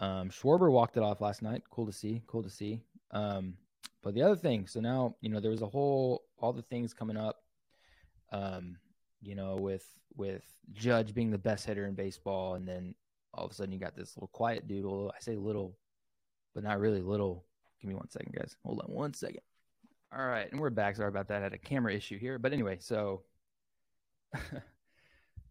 [0.00, 1.62] Um, Schwarber walked it off last night.
[1.70, 2.22] Cool to see.
[2.26, 2.80] Cool to see.
[3.12, 3.54] Um,
[4.02, 6.92] but the other thing, so now you know there was a whole all the things
[6.92, 7.36] coming up.
[8.32, 8.78] Um,
[9.24, 12.94] you know, with with Judge being the best hitter in baseball, and then
[13.32, 14.84] all of a sudden you got this little quiet dude.
[14.84, 15.76] Well, I say little,
[16.54, 17.44] but not really little.
[17.80, 18.56] Give me one second, guys.
[18.64, 19.40] Hold on one second.
[20.16, 20.96] All right, and we're back.
[20.96, 21.40] Sorry about that.
[21.40, 23.22] I had a camera issue here, but anyway, so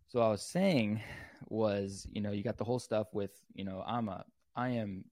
[0.08, 1.02] so I was saying
[1.50, 5.06] was, you know, you got the whole stuff with, you know, I'm a I am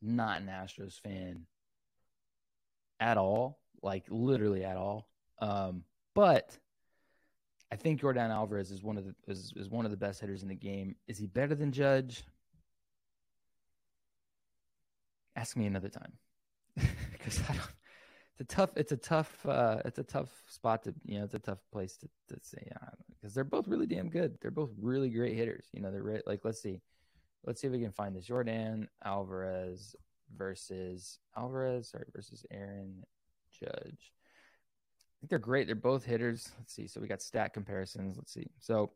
[0.00, 1.46] not an Astros fan
[3.00, 5.08] at all, like literally at all.
[5.38, 5.84] Um,
[6.14, 6.56] but
[7.72, 10.42] I think Jordan Alvarez is one of the is, is one of the best hitters
[10.42, 10.94] in the game.
[11.08, 12.22] Is he better than Judge?
[15.36, 16.12] Ask me another time
[17.12, 17.72] because I don't.
[18.32, 18.70] It's a tough.
[18.76, 19.46] It's a tough.
[19.46, 20.94] Uh, it's a tough spot to.
[21.06, 22.70] You know, it's a tough place to, to say
[23.08, 24.36] because they're both really damn good.
[24.42, 25.64] They're both really great hitters.
[25.72, 26.40] You know, they're re- like.
[26.44, 26.82] Let's see.
[27.46, 28.26] Let's see if we can find this.
[28.26, 29.96] Jordan Alvarez
[30.36, 31.88] versus Alvarez.
[31.88, 33.02] Sorry, versus Aaron
[33.50, 34.12] Judge
[35.22, 35.66] think they're great.
[35.66, 36.50] They're both hitters.
[36.58, 36.88] Let's see.
[36.88, 38.16] So we got stat comparisons.
[38.16, 38.50] Let's see.
[38.58, 38.90] So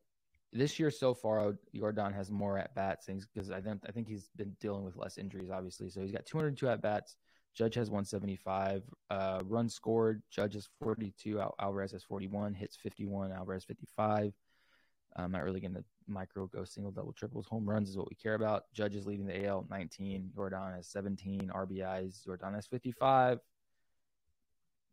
[0.53, 4.09] this year so far, Jordan has more at bats things because I think I think
[4.09, 5.89] he's been dealing with less injuries, obviously.
[5.89, 7.17] So he's got 202 at bats.
[7.55, 8.83] Judge has 175.
[9.09, 10.23] Uh, runs scored.
[10.31, 11.41] Judge has 42.
[11.41, 12.55] Al- Alvarez has 41.
[12.55, 13.33] Hits 51.
[13.33, 14.33] Alvarez 55.
[15.17, 17.47] I'm not really going to micro go single, double, triples.
[17.47, 18.65] Home runs is what we care about.
[18.75, 20.33] Judge is leading the AL 19.
[20.35, 22.25] Jordan has 17 RBIs.
[22.25, 23.39] Jordan has 55.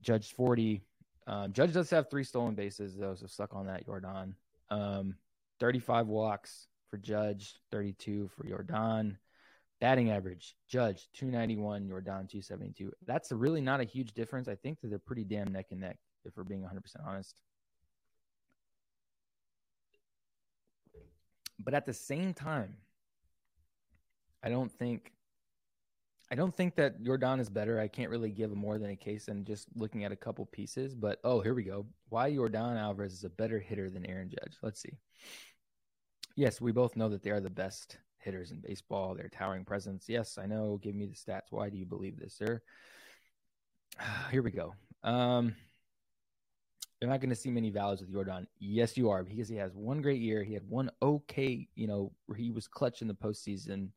[0.02, 0.82] Judge 40.
[1.28, 4.34] Um, Judge does have three stolen bases though, so suck on that, Yordan.
[4.70, 5.16] Um,
[5.60, 9.18] 35 walks for Judge, 32 for Yordan.
[9.80, 12.92] Batting average, Judge 291, Yordan 272.
[13.06, 14.48] That's really not a huge difference.
[14.48, 17.36] I think that they're pretty damn neck and neck, if we're being 100% honest.
[21.60, 22.76] But at the same time,
[24.42, 25.12] I don't think
[26.32, 27.80] I don't think that Yordan is better.
[27.80, 30.96] I can't really give more than a case and just looking at a couple pieces.
[30.96, 31.86] But oh, here we go.
[32.10, 34.58] Why Yordan Alvarez is a better hitter than Aaron Judge?
[34.62, 34.98] Let's see.
[36.36, 39.14] Yes, we both know that they are the best hitters in baseball.
[39.14, 40.06] Their towering presence.
[40.08, 40.80] Yes, I know.
[40.82, 41.52] Give me the stats.
[41.52, 42.62] Why do you believe this, sir?
[44.32, 44.74] Here we go.
[45.04, 45.56] Um,
[47.00, 48.48] you're not going to see many values with Yordan.
[48.60, 50.42] Yes, you are because he has one great year.
[50.44, 53.90] He had one okay, you know, where he was clutch in the postseason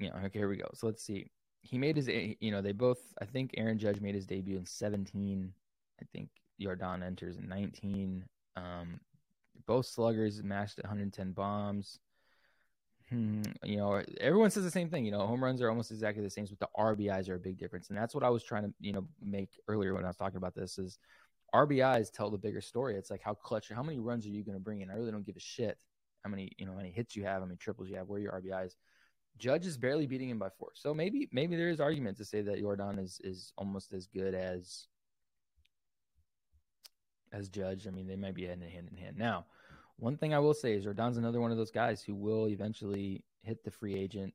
[0.00, 0.68] you know, okay, here we go.
[0.74, 1.30] So let's see.
[1.62, 4.64] He made his, you know, they both, I think Aaron Judge made his debut in
[4.64, 5.52] 17.
[6.00, 8.24] I think Yordan enters in 19.
[8.56, 8.98] Um,
[9.66, 11.98] both sluggers mashed 110 bombs.
[13.10, 15.04] Hmm, you know, everyone says the same thing.
[15.04, 17.58] You know, home runs are almost exactly the same, but the RBIs are a big
[17.58, 20.16] difference, and that's what I was trying to, you know, make earlier when I was
[20.16, 20.78] talking about this.
[20.78, 20.98] Is
[21.52, 22.96] RBIs tell the bigger story.
[22.96, 24.90] It's like how clutch, how many runs are you going to bring in?
[24.90, 25.78] I really don't give a shit
[26.22, 28.20] how many, you know, how many hits you have, how many triples you have, where
[28.20, 28.76] your RBIs.
[29.38, 30.70] Judge is barely beating him by four.
[30.74, 34.34] So maybe maybe there is argument to say that Jordan is is almost as good
[34.34, 34.86] as
[37.32, 37.86] as Judge.
[37.86, 39.16] I mean, they might be hand in hand in hand.
[39.16, 39.46] Now,
[39.96, 43.24] one thing I will say is Jordan's another one of those guys who will eventually
[43.42, 44.34] hit the free agent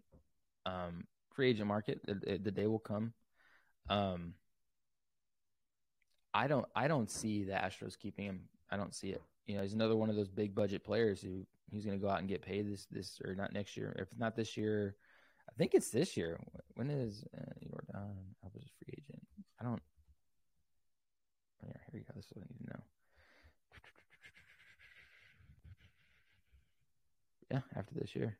[0.65, 2.01] um, free agent market.
[2.05, 3.13] The, the day will come.
[3.89, 4.33] Um,
[6.33, 8.41] I don't I don't see the Astros keeping him.
[8.71, 9.21] I don't see it.
[9.45, 11.45] You know, he's another one of those big budget players who
[11.75, 13.95] he's going to go out and get paid this this or not next year.
[13.99, 14.95] If not this year,
[15.49, 16.39] I think it's this year.
[16.75, 19.21] When is uh, Yordan Alvarez free agent?
[19.59, 19.81] I don't.
[21.63, 22.13] Oh, yeah, here you go.
[22.15, 22.83] This is what I need to know.
[27.51, 28.37] Yeah, after this year.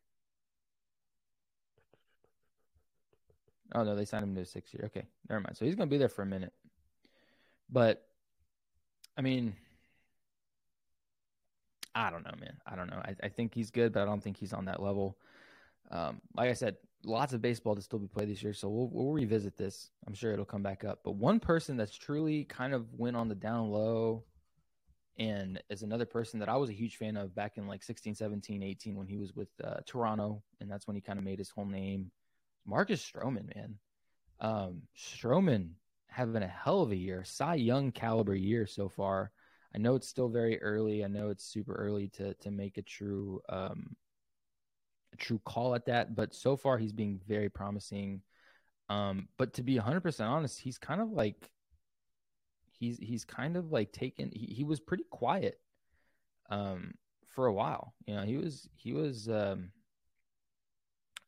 [3.73, 4.85] Oh no, they signed him to a six year.
[4.85, 5.57] Okay, never mind.
[5.57, 6.53] So he's going to be there for a minute.
[7.69, 8.03] But
[9.17, 9.55] I mean,
[11.95, 12.57] I don't know, man.
[12.67, 13.01] I don't know.
[13.03, 15.17] I, I think he's good, but I don't think he's on that level.
[15.89, 18.89] Um, like I said, lots of baseball to still be played this year, so we'll,
[18.91, 19.91] we'll revisit this.
[20.05, 20.99] I'm sure it'll come back up.
[21.03, 24.25] But one person that's truly kind of went on the down low
[25.17, 28.15] and is another person that I was a huge fan of back in like 16,
[28.15, 31.39] 17, 18 when he was with uh, Toronto, and that's when he kind of made
[31.39, 32.11] his whole name.
[32.65, 33.75] Marcus Stroman, man.
[34.41, 35.69] Um, Stroman
[36.09, 39.31] having a hell of a year, Cy Young caliber year so far.
[39.75, 41.03] I know it's still very early.
[41.03, 43.95] I know it's super early to to make a true um,
[45.13, 48.21] a true call at that, but so far he's being very promising.
[48.87, 51.51] Um, but to be 100% honest, he's kind of like
[52.71, 55.59] he's he's kind of like taken he, he was pretty quiet
[56.49, 56.93] um
[57.27, 57.93] for a while.
[58.07, 59.71] You know, he was he was um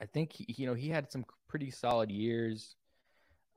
[0.02, 2.78] I think he, you know he had some pretty solid years.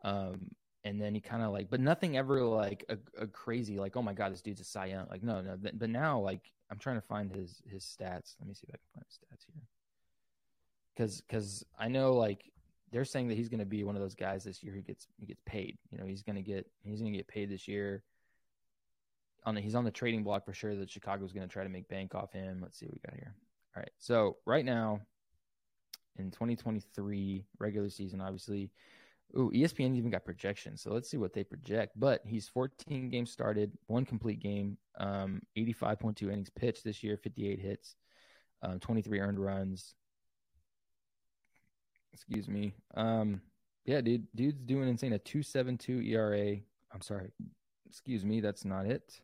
[0.02, 0.50] Um
[0.84, 4.02] and then he kind of like, but nothing ever like a, a, crazy like, oh
[4.02, 5.06] my god, this dude's a Cy Young.
[5.10, 5.56] Like, no, no.
[5.60, 8.36] But, but, now, like, I'm trying to find his his stats.
[8.38, 9.62] Let me see if I can find his stats here.
[10.94, 12.50] Because because I know like
[12.92, 15.06] they're saying that he's going to be one of those guys this year who gets
[15.18, 15.78] he gets paid.
[15.90, 18.02] You know, he's going to get he's going to get paid this year.
[19.44, 21.70] on the, he's on the trading block for sure that Chicago's going to try to
[21.70, 22.60] make bank off him.
[22.62, 23.34] Let's see what we got here.
[23.76, 23.92] All right.
[23.98, 25.00] So right now
[26.16, 28.70] in 2023 regular season, obviously,
[29.36, 30.82] ooh, ESPN even got projections.
[30.82, 31.98] So let's see what they project.
[31.98, 37.60] But he's 14 games started, one complete game, um, 85.2 innings pitched this year, 58
[37.60, 37.94] hits,
[38.62, 39.94] um, 23 earned runs.
[42.12, 42.74] Excuse me.
[42.94, 43.40] Um,
[43.84, 45.12] yeah, dude, dude's doing insane.
[45.12, 46.56] A 2.72 ERA.
[46.92, 47.30] I'm sorry.
[47.88, 49.20] Excuse me, that's not it.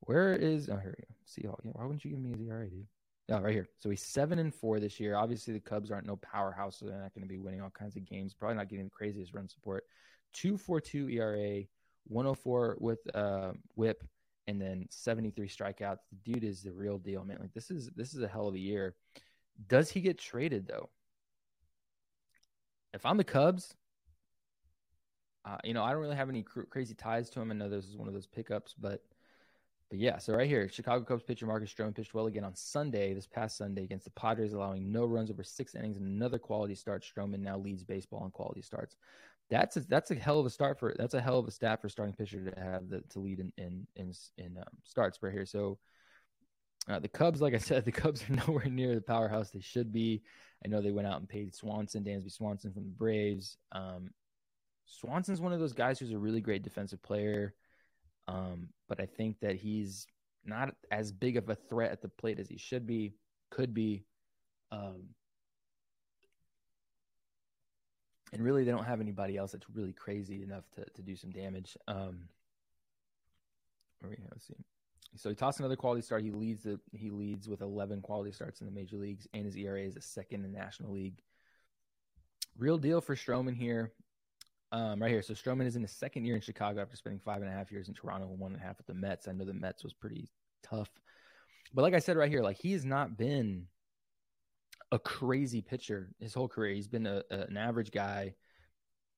[0.00, 0.68] Where is?
[0.68, 1.14] Oh, here we go.
[1.24, 1.50] See, yeah.
[1.62, 2.86] Why wouldn't you give me his ERA, dude?
[3.30, 3.68] Oh, right here.
[3.78, 5.16] So he's seven and four this year.
[5.16, 7.96] Obviously, the Cubs aren't no powerhouse, so they're not going to be winning all kinds
[7.96, 8.34] of games.
[8.34, 9.84] Probably not getting the craziest run support.
[10.32, 11.62] Two four two ERA,
[12.08, 14.02] 104 with uh, WHIP,
[14.48, 15.98] and then 73 strikeouts.
[16.10, 17.38] The dude is the real deal, man.
[17.40, 18.96] Like this is this is a hell of a year.
[19.68, 20.90] Does he get traded though?
[22.92, 23.76] If I'm the Cubs,
[25.44, 27.52] uh, you know I don't really have any cr- crazy ties to him.
[27.52, 29.02] I know this is one of those pickups, but
[29.90, 33.12] but yeah, so right here, Chicago Cubs pitcher Marcus Stroman pitched well again on Sunday,
[33.12, 36.76] this past Sunday against the Padres, allowing no runs over six innings and another quality
[36.76, 37.04] start.
[37.04, 38.96] Stroman now leads baseball in quality starts.
[39.50, 41.82] That's a, that's a hell of a start for that's a hell of a stat
[41.82, 45.32] for starting pitcher to have the, to lead in in in, in um, starts right
[45.32, 45.44] here.
[45.44, 45.78] So
[46.88, 49.92] uh, the Cubs, like I said, the Cubs are nowhere near the powerhouse they should
[49.92, 50.22] be.
[50.64, 53.56] I know they went out and paid Swanson, Dansby Swanson from the Braves.
[53.72, 54.10] Um,
[54.86, 57.54] Swanson's one of those guys who's a really great defensive player.
[58.28, 60.06] Um, but I think that he's
[60.44, 63.14] not as big of a threat at the plate as he should be,
[63.50, 64.04] could be.
[64.72, 65.08] Um,
[68.32, 71.30] and really, they don't have anybody else that's really crazy enough to, to do some
[71.30, 71.76] damage.
[71.88, 72.28] Um,
[74.02, 74.54] let's see.
[75.16, 76.22] So he tossed another quality start.
[76.22, 79.56] He leads the he leads with 11 quality starts in the major leagues, and his
[79.56, 81.20] ERA is a second in the National League.
[82.56, 83.92] Real deal for Stroman here.
[84.72, 85.22] Um, right here.
[85.22, 87.72] So Stroman is in his second year in Chicago after spending five and a half
[87.72, 89.26] years in Toronto and one and a half with the Mets.
[89.26, 90.28] I know the Mets was pretty
[90.62, 90.88] tough.
[91.74, 93.66] But like I said right here, like he has not been
[94.92, 96.74] a crazy pitcher his whole career.
[96.74, 98.34] He's been a, a, an average guy,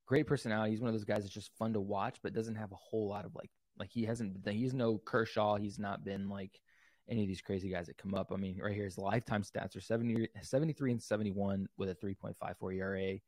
[0.07, 0.71] great personality.
[0.71, 3.09] He's one of those guys that's just fun to watch, but doesn't have a whole
[3.09, 5.57] lot of like like he hasn't he's no Kershaw.
[5.57, 6.61] He's not been like
[7.09, 8.33] any of these crazy guys that come up.
[8.33, 12.77] I mean, right here his lifetime stats are 70, 73 and 71 with a 3.54
[12.77, 13.19] ERA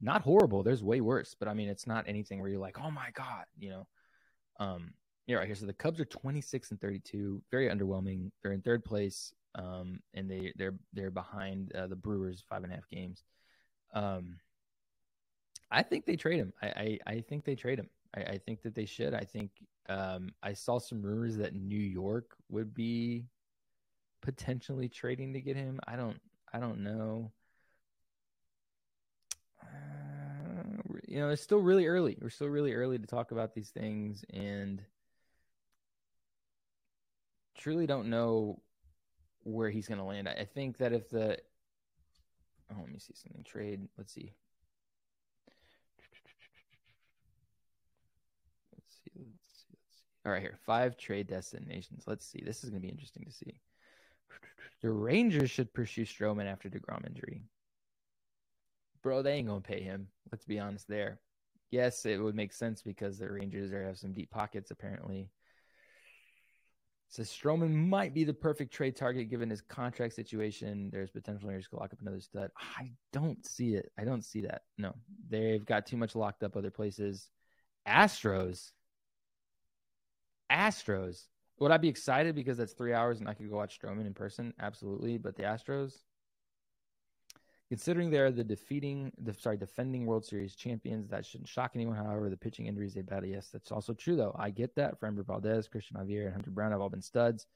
[0.00, 0.62] not horrible.
[0.62, 3.44] There's way worse, but I mean, it's not anything where you're like, oh my god,
[3.58, 3.86] you know.
[4.58, 4.92] Um,
[5.26, 5.56] yeah, right here.
[5.56, 8.30] So the Cubs are 26 and 32, very underwhelming.
[8.42, 12.72] They're in third place, um, and they they're they're behind uh, the Brewers five and
[12.72, 13.24] a half games.
[13.92, 14.38] Um,
[15.70, 16.52] I think they trade him.
[16.62, 17.90] I I, I think they trade him.
[18.16, 19.14] I, I think that they should.
[19.14, 19.50] I think
[19.88, 23.24] um, I saw some rumors that New York would be
[24.22, 25.80] potentially trading to get him.
[25.88, 26.20] I don't
[26.52, 27.32] I don't know.
[31.06, 32.18] You know, it's still really early.
[32.20, 34.82] We're still really early to talk about these things and
[37.56, 38.60] truly don't know
[39.44, 40.28] where he's going to land.
[40.28, 41.38] I think that if the
[42.72, 43.88] oh, let me see something trade.
[43.96, 44.32] Let's see.
[45.46, 46.20] Let's see.
[48.74, 49.20] Let's see.
[49.30, 49.78] Let's see.
[50.26, 52.04] All right, here five trade destinations.
[52.06, 52.42] Let's see.
[52.44, 53.60] This is going to be interesting to see.
[54.82, 57.44] The Rangers should pursue Stroman after Degrom injury
[59.06, 60.08] bro, they ain't gonna pay him.
[60.32, 61.20] Let's be honest there.
[61.70, 65.30] Yes, it would make sense because the Rangers are have some deep pockets apparently.
[67.08, 70.90] So Stroman might be the perfect trade target given his contract situation.
[70.92, 72.50] There's potential Rangers to lock up another stud.
[72.58, 73.92] I don't see it.
[73.96, 74.62] I don't see that.
[74.76, 74.92] No,
[75.28, 77.28] they've got too much locked up other places.
[77.86, 78.72] Astros.
[80.50, 81.26] Astros.
[81.60, 84.14] Would I be excited because that's three hours and I could go watch Stroman in
[84.14, 84.52] person?
[84.58, 85.16] Absolutely.
[85.16, 85.92] But the Astros,
[87.68, 91.96] Considering they are the defeating, the sorry, defending World Series champions, that shouldn't shock anyone.
[91.96, 94.34] However, the pitching injuries they battle, yes, that's also true though.
[94.38, 95.00] I get that.
[95.00, 97.46] Framber Valdez, Cristian Javier, and Hunter Brown have all been studs.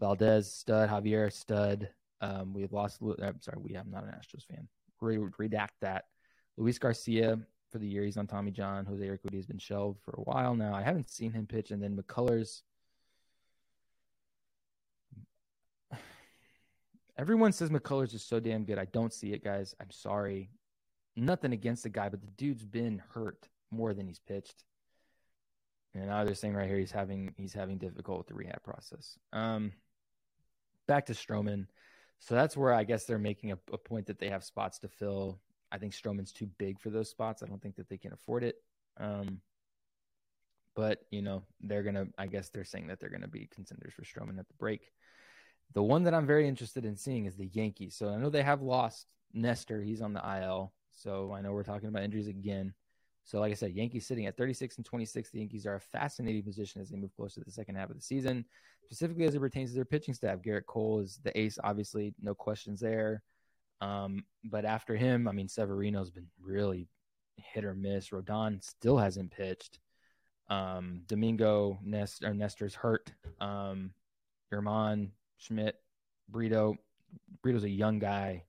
[0.00, 1.88] Valdez stud, Javier stud.
[2.20, 3.00] Um, we have lost.
[3.00, 3.76] I'm sorry, we.
[3.76, 4.66] I'm not an Astros fan.
[5.00, 6.06] Re- redact that.
[6.56, 7.38] Luis Garcia
[7.70, 8.86] for the year he's on Tommy John.
[8.86, 10.74] Jose Urquidy has been shelved for a while now.
[10.74, 12.62] I haven't seen him pitch, and then McCullers
[17.16, 18.78] Everyone says McCullers is so damn good.
[18.78, 19.74] I don't see it, guys.
[19.80, 20.50] I'm sorry.
[21.16, 24.64] Nothing against the guy, but the dude's been hurt more than he's pitched.
[25.94, 29.16] And now they're saying right here he's having he's having difficult with the rehab process.
[29.32, 29.72] Um,
[30.88, 31.66] back to Stroman.
[32.18, 34.88] So that's where I guess they're making a, a point that they have spots to
[34.88, 35.38] fill.
[35.70, 37.42] I think Stroman's too big for those spots.
[37.42, 38.56] I don't think that they can afford it.
[38.98, 39.40] Um,
[40.74, 42.06] but you know they're gonna.
[42.18, 44.90] I guess they're saying that they're gonna be contenders for Stroman at the break.
[45.72, 47.96] The one that I'm very interested in seeing is the Yankees.
[47.96, 49.82] So I know they have lost Nestor.
[49.82, 50.72] He's on the IL.
[50.92, 52.74] So I know we're talking about injuries again.
[53.24, 55.30] So, like I said, Yankees sitting at 36 and 26.
[55.30, 57.96] The Yankees are a fascinating position as they move closer to the second half of
[57.96, 58.44] the season,
[58.84, 60.40] specifically as it pertains to their pitching staff.
[60.40, 63.22] Gerrit Cole is the ace, obviously, no questions there.
[63.80, 66.86] Um, but after him, I mean, Severino's been really
[67.36, 68.10] hit or miss.
[68.10, 69.78] Rodon still hasn't pitched.
[70.50, 73.10] Um, Domingo Nest or Nestor's hurt.
[73.40, 73.92] Um,
[74.52, 75.08] Germán
[75.38, 75.76] Schmidt,
[76.28, 76.76] Brito.
[77.42, 78.44] Brito's a young guy,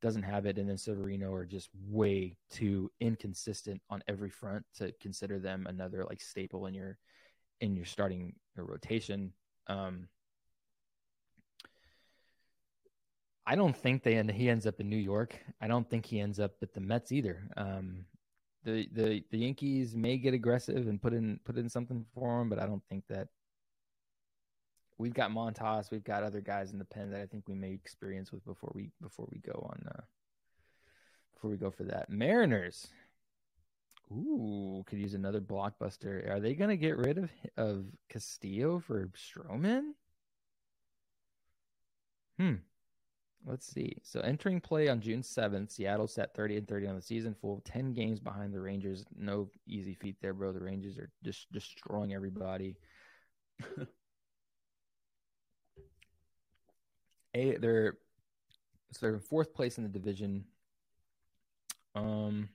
[0.00, 4.92] doesn't have it, and then Severino are just way too inconsistent on every front to
[5.00, 6.98] consider them another like staple in your
[7.60, 9.32] in your starting your rotation.
[9.66, 10.08] Um,
[13.46, 15.36] I don't think they end, he ends up in New York.
[15.60, 17.48] I don't think he ends up at the Mets either.
[17.56, 18.04] Um,
[18.64, 22.48] the the the Yankees may get aggressive and put in put in something for him,
[22.48, 23.28] but I don't think that
[25.00, 27.72] we've got Montas, we've got other guys in the pen that I think we may
[27.72, 30.02] experience with before we before we go on uh,
[31.34, 32.10] before we go for that.
[32.10, 32.88] Mariners.
[34.12, 36.28] Ooh, could use another blockbuster.
[36.28, 39.92] Are they going to get rid of of Castillo for Stroman?
[42.38, 42.56] Hmm.
[43.46, 43.96] Let's see.
[44.02, 47.62] So entering play on June 7th, Seattle set 30 and 30 on the season, full
[47.64, 49.06] 10 games behind the Rangers.
[49.16, 50.52] No easy feat there, bro.
[50.52, 52.76] The Rangers are just destroying everybody.
[57.34, 57.94] A they're
[58.92, 60.44] so they're in fourth place in the division.
[61.94, 62.48] Um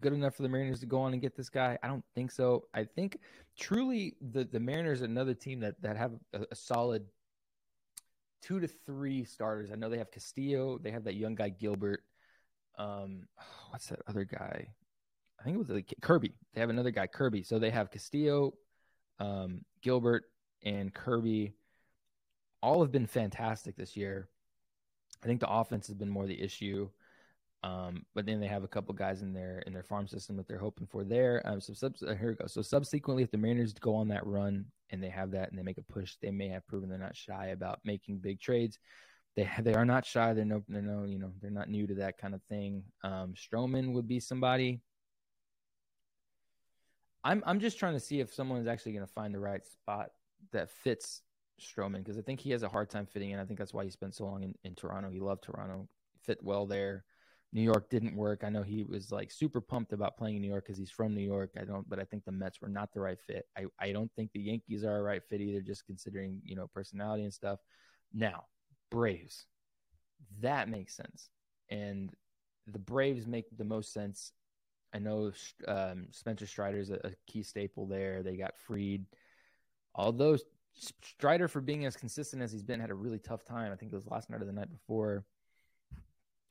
[0.00, 1.78] good enough for the Mariners to go on and get this guy?
[1.82, 2.64] I don't think so.
[2.72, 3.18] I think
[3.58, 7.04] truly the the Mariners are another team that that have a, a solid
[8.42, 9.70] two to three starters.
[9.70, 10.78] I know they have Castillo.
[10.78, 12.02] They have that young guy Gilbert.
[12.78, 13.26] Um,
[13.70, 14.68] what's that other guy?
[15.38, 16.34] I think it was like Kirby.
[16.54, 17.42] They have another guy Kirby.
[17.42, 18.54] So they have Castillo,
[19.18, 20.24] um, Gilbert,
[20.64, 21.54] and Kirby.
[22.62, 24.28] All have been fantastic this year.
[25.22, 26.88] I think the offense has been more the issue.
[27.62, 30.48] Um, but then they have a couple guys in their in their farm system that
[30.48, 31.42] they're hoping for there.
[31.44, 32.46] Um, so sub, uh, here we go.
[32.46, 35.62] So subsequently, if the Mariners go on that run and they have that and they
[35.62, 38.78] make a push, they may have proven they're not shy about making big trades.
[39.36, 40.32] They they are not shy.
[40.32, 42.82] They're no they're no you know they're not new to that kind of thing.
[43.04, 44.80] Um, Stroman would be somebody.
[47.22, 49.64] I'm I'm just trying to see if someone is actually going to find the right
[49.66, 50.10] spot
[50.52, 51.20] that fits
[51.60, 53.38] Stroman because I think he has a hard time fitting in.
[53.38, 55.10] I think that's why he spent so long in, in Toronto.
[55.10, 55.88] He loved Toronto,
[56.22, 57.04] fit well there.
[57.52, 58.44] New York didn't work.
[58.44, 61.14] I know he was like super pumped about playing in New York because he's from
[61.14, 61.50] New York.
[61.60, 63.46] I don't, but I think the Mets were not the right fit.
[63.58, 66.68] I, I don't think the Yankees are a right fit either, just considering, you know,
[66.68, 67.58] personality and stuff.
[68.12, 68.44] Now,
[68.90, 69.46] Braves,
[70.40, 71.28] that makes sense.
[71.68, 72.10] And
[72.68, 74.32] the Braves make the most sense.
[74.94, 75.32] I know
[75.66, 78.22] um, Spencer Strider's a, a key staple there.
[78.22, 79.06] They got Fried.
[79.94, 80.36] Although
[80.74, 83.72] Strider, for being as consistent as he's been, had a really tough time.
[83.72, 85.24] I think it was last night or the night before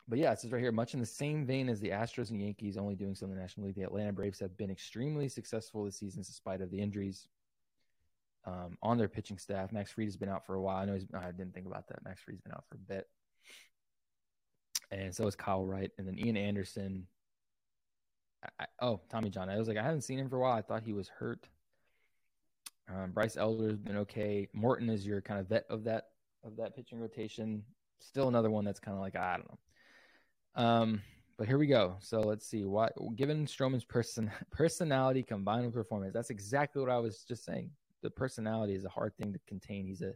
[0.10, 2.42] but yeah, it says right here, much in the same vein as the Astros and
[2.42, 5.86] Yankees only doing so in the National League, the Atlanta Braves have been extremely successful
[5.86, 7.28] this season, despite of the injuries
[8.46, 9.72] um, on their pitching staff.
[9.72, 10.78] Max Fried has been out for a while.
[10.78, 12.04] I know he's, I didn't think about that.
[12.04, 13.08] Max Fried's been out for a bit,
[14.90, 17.06] and so is Kyle Wright, and then Ian Anderson.
[18.60, 19.50] I, oh, Tommy John.
[19.50, 20.58] I was like, I haven't seen him for a while.
[20.58, 21.48] I thought he was hurt.
[22.94, 24.48] Um, Bryce Elder's been okay.
[24.54, 26.06] Morton is your kind of vet of that
[26.44, 27.64] of that pitching rotation.
[28.00, 30.64] Still another one that's kind of like I don't know.
[30.64, 31.02] Um,
[31.38, 31.96] but here we go.
[32.00, 32.66] So let's see.
[32.66, 37.72] What given Stroman's person personality combined with performance, that's exactly what I was just saying.
[38.02, 39.86] The personality is a hard thing to contain.
[39.86, 40.14] He's a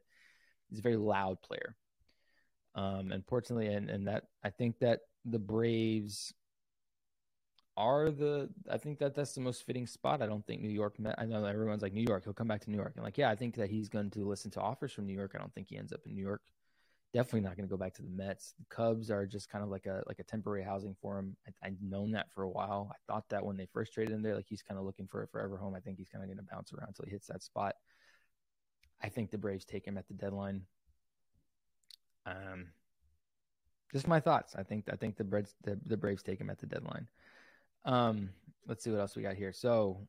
[0.69, 1.76] he's a very loud player.
[2.76, 6.34] Um, unfortunately, and and that I think that the Braves
[7.76, 10.21] are the I think that that's the most fitting spot.
[10.21, 11.15] I don't think New York met.
[11.17, 12.24] I know everyone's like New York.
[12.24, 12.93] He'll come back to New York.
[12.95, 15.32] And like, yeah, I think that he's going to listen to offers from New York.
[15.36, 16.41] I don't think he ends up in New York
[17.13, 18.53] definitely not going to go back to the Mets.
[18.57, 21.38] The Cubs are just kind of like a like a temporary housing for him.
[21.61, 22.91] I, have known that for a while.
[22.91, 25.24] I thought that when they first traded him there, like he's kind of looking for
[25.24, 25.76] a forever home.
[25.76, 27.76] I think he's kind of going to bounce around until he hits that spot.
[29.01, 30.63] I think the Braves take him at the deadline.
[32.26, 32.69] Um,
[33.91, 34.55] just my thoughts.
[34.55, 37.07] I think I think the Braves the, the Braves take him at the deadline.
[37.86, 38.29] Um,
[38.67, 39.51] let's see what else we got here.
[39.53, 40.07] So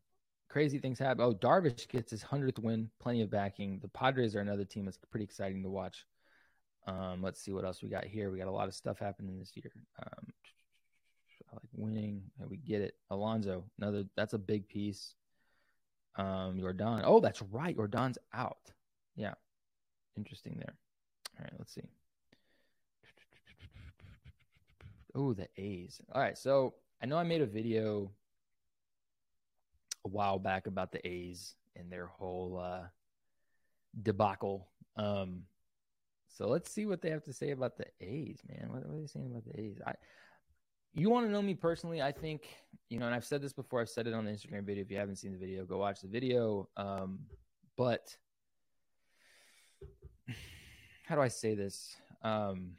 [0.49, 1.25] crazy things happen.
[1.25, 3.81] Oh, Darvish gets his hundredth win, plenty of backing.
[3.81, 6.07] The Padres are another team that's pretty exciting to watch.
[6.87, 8.31] Um, let's see what else we got here.
[8.31, 9.73] We got a lot of stuff happening this year.
[10.01, 10.33] Um,
[11.51, 12.23] I like winning.
[12.49, 12.95] We get it.
[13.11, 14.05] Alonso, another.
[14.17, 15.15] That's a big piece.
[16.17, 17.03] Um, Yordan.
[17.05, 17.77] Oh, that's right.
[17.77, 18.71] Yordan's out.
[19.17, 19.35] Yeah,
[20.17, 20.75] interesting there.
[21.39, 21.89] All right, let's see.
[25.15, 26.01] Oh, the A's.
[26.13, 26.75] All right, so
[27.05, 28.11] I know I made a video
[30.07, 32.87] a while back about the A's and their whole uh,
[34.03, 34.71] debacle.
[34.97, 35.43] Um,
[36.29, 38.71] so let's see what they have to say about the A's, man.
[38.73, 39.83] What, what are they saying about the A's?
[39.87, 39.93] I
[40.95, 42.47] you want to know me personally, I think,
[42.89, 44.83] you know, and I've said this before, I've said it on the Instagram video.
[44.83, 46.71] If you haven't seen the video, go watch the video.
[46.79, 47.19] Um,
[47.77, 48.17] but
[51.05, 51.97] how do I say this?
[52.23, 52.77] Um,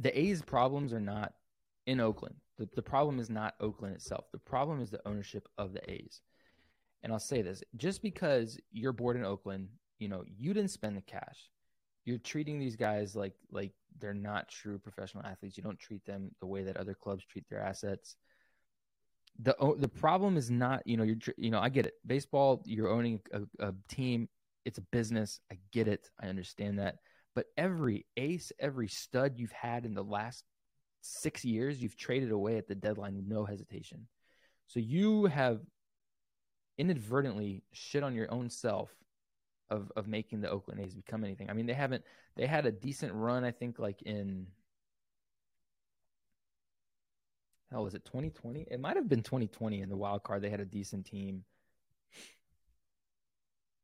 [0.00, 1.34] the A's problems are not
[1.86, 2.34] in Oakland.
[2.58, 4.24] The, the problem is not Oakland itself.
[4.32, 6.20] The problem is the ownership of the A's.
[7.02, 10.96] And I'll say this just because you're bored in Oakland, you know, you didn't spend
[10.96, 11.50] the cash.
[12.04, 15.56] You're treating these guys like like they're not true professional athletes.
[15.56, 18.16] You don't treat them the way that other clubs treat their assets.
[19.42, 21.94] The the problem is not, you know, you're you know, I get it.
[22.06, 24.28] Baseball, you're owning a, a team,
[24.64, 25.40] it's a business.
[25.50, 26.08] I get it.
[26.20, 26.96] I understand that.
[27.34, 30.44] But every ace, every stud you've had in the last
[31.00, 34.06] six years, you've traded away at the deadline with no hesitation.
[34.66, 35.60] So you have
[36.78, 38.90] inadvertently shit on your own self
[39.68, 41.48] of of making the Oakland A's become anything.
[41.48, 42.04] I mean, they haven't
[42.36, 44.46] they had a decent run, I think, like in
[47.70, 48.66] hell was it 2020?
[48.70, 50.42] It might have been 2020 in the wild card.
[50.42, 51.44] They had a decent team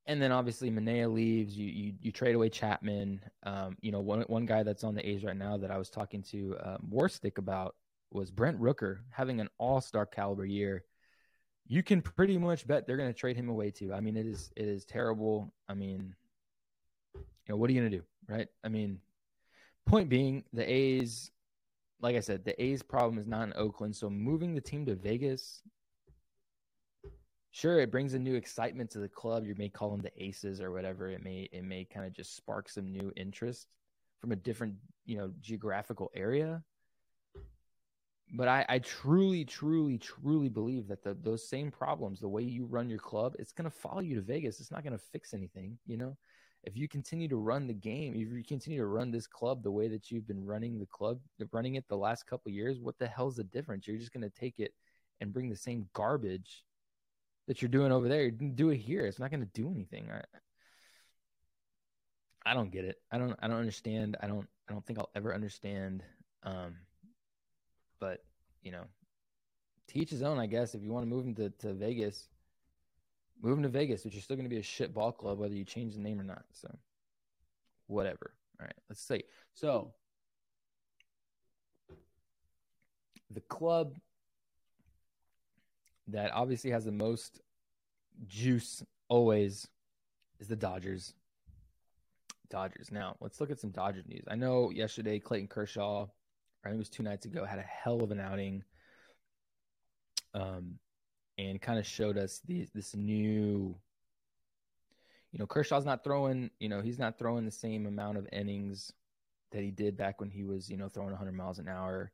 [0.06, 1.56] and then obviously Manaea leaves.
[1.56, 3.20] You you you trade away Chapman.
[3.42, 5.90] Um, you know, one one guy that's on the A's right now that I was
[5.90, 7.74] talking to um, Warstick about
[8.12, 10.84] was Brent Rooker having an All Star caliber year.
[11.66, 13.92] You can pretty much bet they're going to trade him away too.
[13.92, 15.52] I mean, it is it is terrible.
[15.68, 16.14] I mean,
[17.14, 18.48] you know, what are you going to do, right?
[18.62, 19.00] I mean,
[19.86, 21.30] point being, the A's,
[22.00, 23.96] like I said, the A's problem is not in Oakland.
[23.96, 25.62] So moving the team to Vegas
[27.56, 29.46] sure it brings a new excitement to the club.
[29.46, 31.08] You may call them the aces or whatever.
[31.08, 33.68] It may it may kind of just spark some new interest
[34.20, 34.74] from a different
[35.06, 36.62] you know geographical area.
[38.34, 42.66] But I, I truly truly truly believe that the, those same problems the way you
[42.66, 44.60] run your club it's going to follow you to vegas.
[44.60, 46.16] It's not going to fix anything you know?
[46.64, 49.70] If you continue to run the game if you continue to run this club the
[49.70, 51.20] way that you've been running the club
[51.52, 53.86] running it the last couple years what the hell's the difference?
[53.86, 54.74] You're just going to take it
[55.20, 56.64] and bring the same garbage
[57.46, 58.30] that you're doing over there.
[58.30, 59.06] Do it here.
[59.06, 60.10] It's not going to do anything.
[60.10, 60.22] I,
[62.50, 62.96] I don't get it.
[63.10, 63.36] I don't.
[63.40, 64.16] I don't understand.
[64.22, 64.46] I don't.
[64.68, 66.02] I don't think I'll ever understand.
[66.42, 66.76] Um,
[68.00, 68.24] but
[68.62, 68.84] you know,
[69.88, 70.38] teach his own.
[70.38, 72.28] I guess if you want to move him to, to Vegas,
[73.42, 75.54] move him to Vegas, But you're still going to be a shit ball club whether
[75.54, 76.44] you change the name or not.
[76.52, 76.68] So,
[77.86, 78.34] whatever.
[78.60, 78.76] All right.
[78.88, 79.24] Let's see.
[79.54, 79.92] So,
[83.30, 83.96] the club
[86.08, 87.40] that obviously has the most
[88.26, 89.66] juice always
[90.38, 91.14] is the Dodgers.
[92.48, 92.90] Dodgers.
[92.92, 94.24] Now, let's look at some Dodgers news.
[94.28, 96.06] I know yesterday Clayton Kershaw,
[96.64, 98.62] I think it was two nights ago, had a hell of an outing.
[100.34, 100.78] Um,
[101.38, 103.76] and kind of showed us this new
[105.36, 108.90] you know, Kershaw's not throwing, you know, he's not throwing the same amount of innings
[109.52, 112.10] that he did back when he was, you know, throwing 100 miles an hour.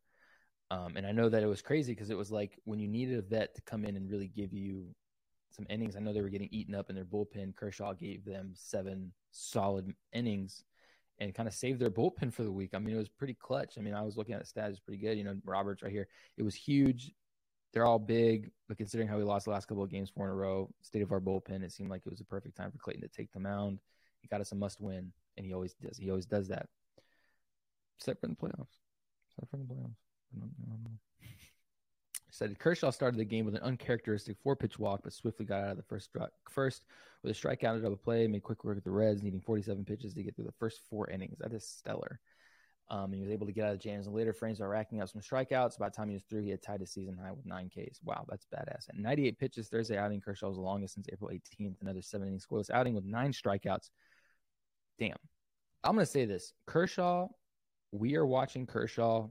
[0.73, 3.19] Um, and I know that it was crazy because it was like when you needed
[3.19, 4.87] a vet to come in and really give you
[5.51, 5.97] some innings.
[5.97, 7.55] I know they were getting eaten up in their bullpen.
[7.55, 10.65] Kershaw gave them seven solid innings
[11.19, 12.71] and kind of saved their bullpen for the week.
[12.73, 13.75] I mean, it was pretty clutch.
[13.77, 15.19] I mean, I was looking at the stats, it's pretty good.
[15.19, 16.09] You know, Roberts right here.
[16.39, 17.13] It was huge.
[17.75, 20.33] They're all big, but considering how we lost the last couple of games four in
[20.33, 22.79] a row, state of our bullpen, it seemed like it was a perfect time for
[22.79, 23.79] Clayton to take the mound.
[24.23, 25.99] He got us a must win, and he always does.
[25.99, 26.67] He always does that.
[27.99, 28.79] Except for the playoffs.
[29.29, 30.02] Except for the playoffs.
[32.31, 35.71] Said Kershaw started the game with an uncharacteristic four pitch walk, but swiftly got out
[35.73, 36.09] of the first
[36.49, 36.85] first
[37.23, 40.15] with a strikeout and double play, made quick work of the Reds, needing 47 pitches
[40.15, 41.39] to get through the first four innings.
[41.39, 42.21] That is stellar.
[42.91, 45.01] Um, and he was able to get out of jams in later frames by racking
[45.01, 45.79] up some strikeouts.
[45.79, 48.01] By the time he was through, he had tied his season high with nine Ks.
[48.03, 48.89] Wow, that's badass.
[48.89, 50.21] And 98 pitches Thursday outing.
[50.21, 51.77] Kershaw was the longest since April 18th.
[51.81, 53.91] Another seven innings scoreless outing with nine strikeouts.
[54.99, 55.17] Damn.
[55.85, 57.29] I'm going to say this Kershaw,
[57.93, 59.29] we are watching Kershaw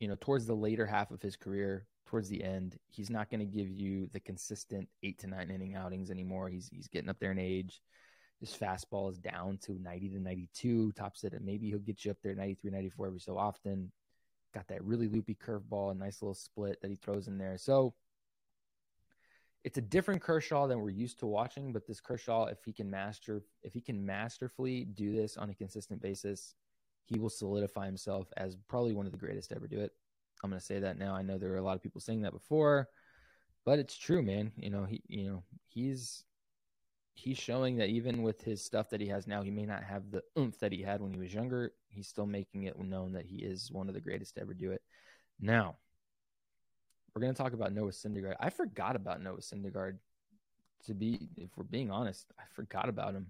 [0.00, 3.40] you know, towards the later half of his career, towards the end, he's not going
[3.40, 6.48] to give you the consistent eight to nine inning outings anymore.
[6.48, 7.80] He's he's getting up there in age.
[8.40, 12.10] His fastball is down to 90 to 92, tops it, and maybe he'll get you
[12.10, 13.92] up there 93, 94 every so often.
[14.54, 17.58] Got that really loopy curveball, a nice little split that he throws in there.
[17.58, 17.92] So
[19.62, 22.90] it's a different Kershaw than we're used to watching, but this Kershaw, if he can
[22.90, 26.54] master, if he can masterfully do this on a consistent basis,
[27.04, 29.92] he will solidify himself as probably one of the greatest to ever do it.
[30.42, 31.14] I'm going to say that now.
[31.14, 32.88] I know there are a lot of people saying that before,
[33.64, 34.52] but it's true, man.
[34.56, 36.24] You know, he, you know, he's
[37.14, 40.10] he's showing that even with his stuff that he has now, he may not have
[40.10, 41.72] the oomph that he had when he was younger.
[41.88, 44.70] He's still making it known that he is one of the greatest to ever do
[44.72, 44.82] it.
[45.38, 45.76] Now,
[47.14, 48.36] we're going to talk about Noah Syndergaard.
[48.40, 49.98] I forgot about Noah Syndergaard.
[50.86, 53.26] To be, if we're being honest, I forgot about him.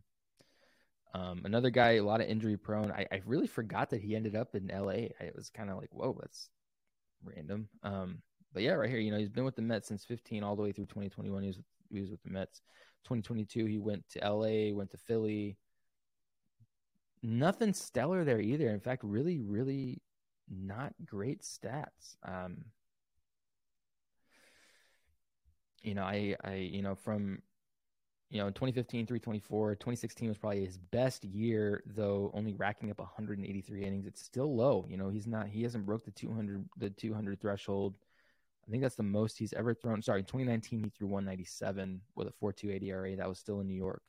[1.13, 2.93] Um, another guy, a lot of injury prone.
[2.93, 5.09] I, I really forgot that he ended up in LA.
[5.21, 6.49] It was kind of like, whoa, that's
[7.25, 7.69] random.
[7.83, 10.57] Um, but yeah, right here, you know, he's been with the Mets since 15 all
[10.57, 11.43] the way through 2021.
[11.43, 11.59] He was
[11.91, 12.61] he was with the Mets.
[13.05, 15.57] 2022, he went to LA, went to Philly.
[17.23, 18.69] Nothing stellar there either.
[18.69, 20.01] In fact, really, really
[20.49, 22.17] not great stats.
[22.27, 22.65] Um,
[25.83, 27.43] you know, I, I, you know, from
[28.31, 33.01] you know, in 2015, 324, 2016 was probably his best year, though only racking up
[33.01, 34.07] 183 innings.
[34.07, 34.87] It's still low.
[34.89, 37.97] You know, he's not, he hasn't broke the 200, the 200 threshold.
[38.67, 40.01] I think that's the most he's ever thrown.
[40.01, 43.17] Sorry, 2019, he threw 197 with a 4.28 ERA.
[43.17, 44.03] That was still in New York.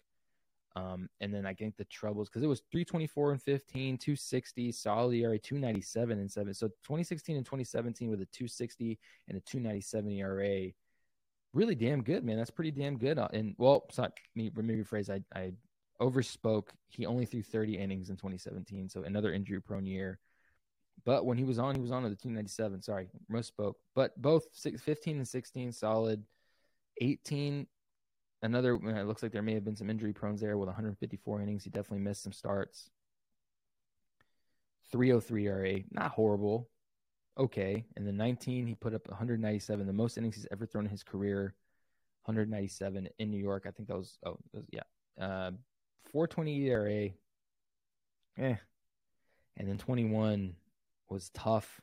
[0.76, 5.16] Um, and then I think the troubles because it was 324 and 15, 260, solid
[5.16, 6.54] ERA, 297 and 7.
[6.54, 10.72] So 2016 and 2017 with a 260 and a 297 ERA
[11.54, 12.38] really damn good, man.
[12.38, 13.18] That's pretty damn good.
[13.18, 15.10] Uh, and well, sorry, me, let me rephrase.
[15.10, 15.52] I, I
[16.02, 16.70] overspoke.
[16.90, 20.20] He only threw 30 innings in 2017, so another injury prone year.
[21.04, 22.82] But when he was on, he was on at the 297.
[22.82, 23.08] Sorry,
[23.42, 23.78] spoke.
[23.96, 26.24] But both 15 and 16 solid.
[27.00, 27.66] 18,
[28.44, 28.76] another.
[28.76, 31.64] It looks like there may have been some injury prone there with 154 innings.
[31.64, 32.90] He definitely missed some starts.
[34.92, 36.71] 303 RA, not horrible
[37.38, 37.86] okay.
[37.96, 41.04] And then 19, he put up 197, the most innings he's ever thrown in his
[41.04, 41.56] career.
[42.26, 43.66] 197 in New York.
[43.68, 44.84] I think that was oh was, yeah.
[45.20, 45.52] Uh,
[46.12, 47.10] 420 ERA.
[48.38, 48.56] Eh.
[49.58, 50.56] And then 21
[51.10, 51.82] was tough.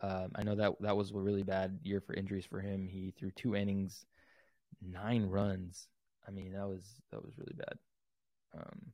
[0.00, 2.86] Um, I know that that was a really bad year for injuries for him.
[2.86, 4.06] He threw two innings,
[4.80, 5.88] nine runs.
[6.26, 7.78] I mean, that was that was really bad.
[8.54, 8.92] Um,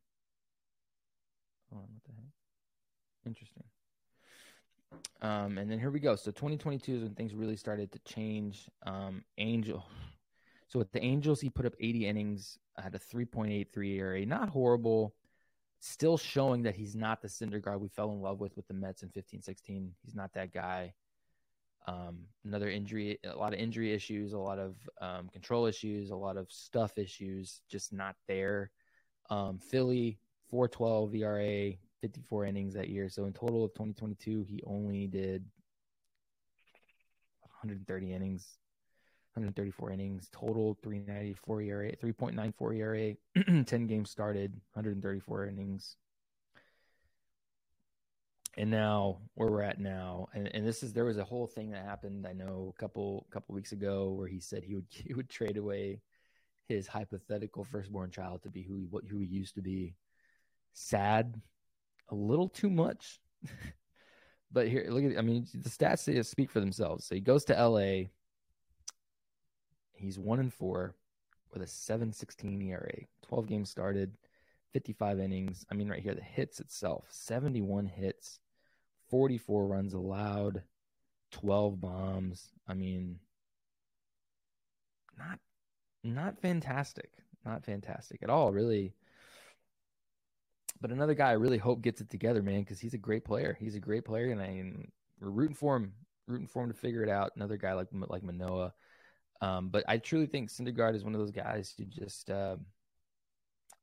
[1.70, 2.30] hold on, what the heck?
[3.26, 3.64] Interesting.
[5.20, 6.16] Um, and then here we go.
[6.16, 8.68] So 2022 is when things really started to change.
[8.86, 9.84] Um, Angel.
[10.66, 15.14] So with the Angels, he put up 80 innings, had a 3.83 ERA, not horrible.
[15.78, 18.74] Still showing that he's not the Cinder Syndergaard we fell in love with with the
[18.74, 19.92] Mets in 15, 16.
[20.04, 20.94] He's not that guy.
[21.86, 26.16] Um, another injury, a lot of injury issues, a lot of um, control issues, a
[26.16, 28.70] lot of stuff issues, just not there.
[29.30, 30.18] Um, Philly,
[30.50, 31.72] 412 ERA,
[32.04, 33.08] 54 innings that year.
[33.08, 35.42] So in total of 2022, he only did
[37.40, 38.58] 130 innings,
[39.32, 45.96] 134 innings total, 394 ERA, 3.94 ERA, 10 games started, 134 innings.
[48.58, 51.70] And now where we're at now, and, and this is there was a whole thing
[51.70, 52.26] that happened.
[52.26, 55.56] I know a couple couple weeks ago where he said he would he would trade
[55.56, 56.02] away
[56.68, 59.96] his hypothetical firstborn child to be who he what who he used to be.
[60.74, 61.40] Sad,
[62.08, 63.20] a little too much.
[64.52, 67.04] but here, look at I mean, the stats speak for themselves.
[67.06, 68.08] So he goes to LA.
[69.92, 70.94] He's one and four
[71.52, 72.92] with a 7.16 ERA,
[73.22, 74.16] 12 games started,
[74.72, 75.64] 55 innings.
[75.70, 78.40] I mean, right here, the hits itself, 71 hits,
[79.08, 80.62] 44 runs allowed,
[81.30, 82.50] 12 bombs.
[82.66, 83.20] I mean,
[85.16, 85.38] not
[86.02, 87.12] not fantastic,
[87.46, 88.52] not fantastic at all.
[88.52, 88.94] Really,
[90.80, 93.56] but another guy I really hope gets it together, man, because he's a great player.
[93.58, 94.88] He's a great player, and, I, and
[95.20, 95.92] we're rooting for him,
[96.26, 97.32] rooting for him to figure it out.
[97.36, 98.72] Another guy like like Manoah,
[99.40, 102.56] um, but I truly think Syndergaard is one of those guys who just uh,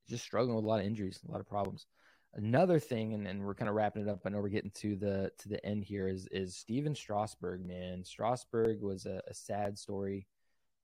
[0.09, 1.85] just struggling with a lot of injuries, a lot of problems.
[2.33, 4.21] Another thing, and, and we're kind of wrapping it up.
[4.25, 6.07] I know we're getting to the to the end here.
[6.07, 8.03] Is is Stephen Strasburg, man?
[8.05, 10.27] Strasburg was a, a sad story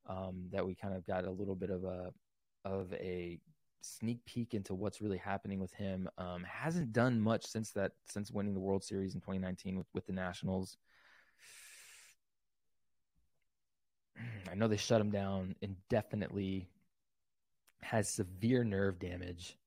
[0.08, 2.12] um, that we kind of got a little bit of a
[2.66, 3.40] of a
[3.82, 6.10] sneak peek into what's really happening with him.
[6.18, 10.06] Um, hasn't done much since that since winning the World Series in 2019 with, with
[10.06, 10.78] the Nationals.
[14.52, 16.70] I know they shut him down indefinitely.
[17.82, 19.58] Has severe nerve damage.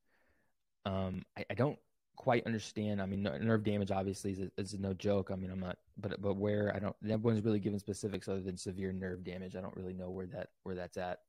[0.84, 1.78] Um, I, I don't
[2.16, 3.00] quite understand.
[3.00, 5.30] I mean, nerve damage obviously is, is no joke.
[5.32, 8.56] I mean, I'm not, but but where I don't, everyone's really given specifics other than
[8.56, 9.56] severe nerve damage.
[9.56, 11.20] I don't really know where that where that's at.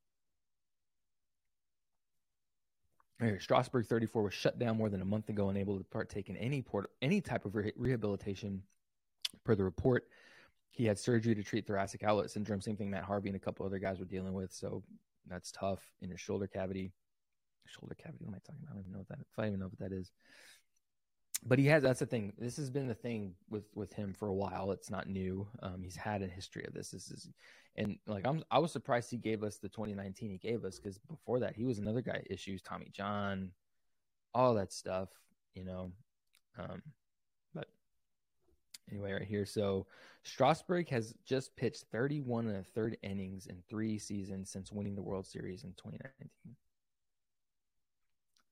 [3.40, 6.62] Strasburg 34 was shut down more than a month ago, unable to partake in any
[6.62, 8.64] port, any type of re- rehabilitation.
[9.44, 10.08] Per the report,
[10.72, 12.62] he had surgery to treat thoracic outlet syndrome.
[12.62, 14.52] Same thing Matt Harvey and a couple other guys were dealing with.
[14.52, 14.84] So
[15.28, 16.92] that's tough in his shoulder cavity.
[17.66, 18.26] Shoulder cavity.
[18.26, 18.72] What am I talking about?
[18.72, 19.20] I don't even know what that.
[19.38, 20.12] I even know what that is.
[21.46, 21.84] But he has.
[21.84, 22.34] That's the thing.
[22.38, 24.72] This has been the thing with with him for a while.
[24.72, 25.48] It's not new.
[25.62, 26.92] Um, he's had a history of this.
[26.92, 27.30] This is
[27.76, 30.98] and like I'm, I was surprised he gave us the 2019 he gave us because
[30.98, 33.52] before that he was another guy issues Tommy John,
[34.34, 35.10] all that stuff,
[35.56, 35.92] you know.
[36.60, 36.82] Um,
[37.54, 37.68] but
[38.90, 39.46] anyway, right here.
[39.46, 39.88] So
[40.24, 45.02] Strasburg has just pitched 31 and a third innings in three seasons since winning the
[45.02, 46.56] World Series in 2019.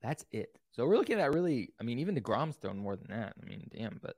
[0.01, 0.57] That's it.
[0.71, 3.33] So we're looking at really, I mean, even DeGrom's thrown more than that.
[3.41, 4.15] I mean, damn, but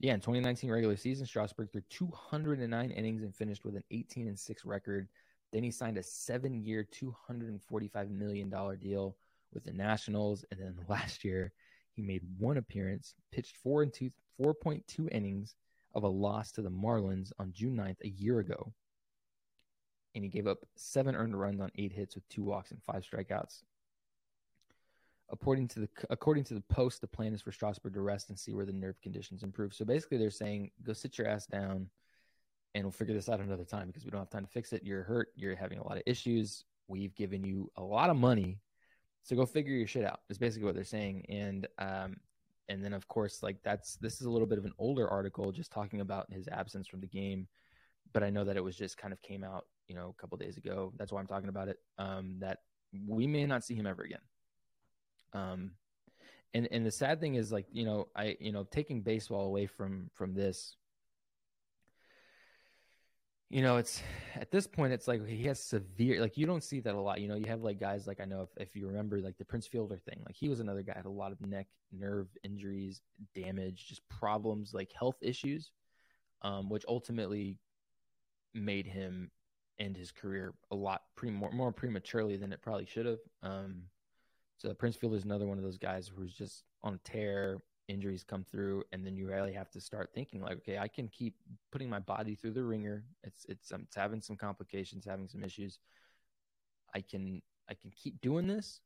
[0.00, 4.38] yeah, in 2019 regular season, Strasburg threw 209 innings and finished with an 18 and
[4.38, 5.08] 6 record.
[5.52, 9.16] Then he signed a seven year, $245 million deal
[9.52, 10.44] with the Nationals.
[10.50, 11.52] And then last year,
[11.92, 15.54] he made one appearance, pitched four and two, 4.2 innings
[15.94, 18.72] of a loss to the Marlins on June 9th, a year ago.
[20.14, 23.04] And he gave up seven earned runs on eight hits with two walks and five
[23.04, 23.64] strikeouts.
[25.32, 28.38] According to the according to the post, the plan is for Strasburg to rest and
[28.38, 29.74] see where the nerve conditions improve.
[29.74, 31.88] So basically, they're saying go sit your ass down,
[32.74, 34.82] and we'll figure this out another time because we don't have time to fix it.
[34.84, 35.28] You're hurt.
[35.36, 36.64] You're having a lot of issues.
[36.88, 38.58] We've given you a lot of money,
[39.22, 40.20] so go figure your shit out.
[40.28, 41.26] Is basically what they're saying.
[41.28, 42.16] And um,
[42.68, 45.52] and then of course, like that's this is a little bit of an older article
[45.52, 47.46] just talking about his absence from the game,
[48.12, 50.38] but I know that it was just kind of came out, you know, a couple
[50.38, 50.92] days ago.
[50.96, 51.78] That's why I'm talking about it.
[51.98, 52.58] Um, that
[53.06, 54.20] we may not see him ever again.
[55.32, 55.72] Um,
[56.54, 59.66] and and the sad thing is like you know I you know taking baseball away
[59.66, 60.76] from from this
[63.50, 64.00] you know, it's
[64.36, 67.20] at this point, it's like he has severe, like you don't see that a lot.
[67.20, 69.44] You know, you have like guys like I know if, if you remember like the
[69.44, 73.02] Prince Fielder thing, like he was another guy had a lot of neck, nerve injuries,
[73.34, 75.72] damage, just problems, like health issues,
[76.42, 77.58] um, which ultimately
[78.54, 79.32] made him
[79.80, 83.18] end his career a lot pre more, more prematurely than it probably should have.
[83.42, 83.82] Um,
[84.60, 88.44] so Prince Fielder is another one of those guys who's just on tear, injuries come
[88.44, 91.34] through and then you really have to start thinking like okay i can keep
[91.72, 93.04] putting my body through the ringer.
[93.24, 95.78] It's it's, um, it's having some complications having some issues.
[96.94, 98.80] I can i can keep doing this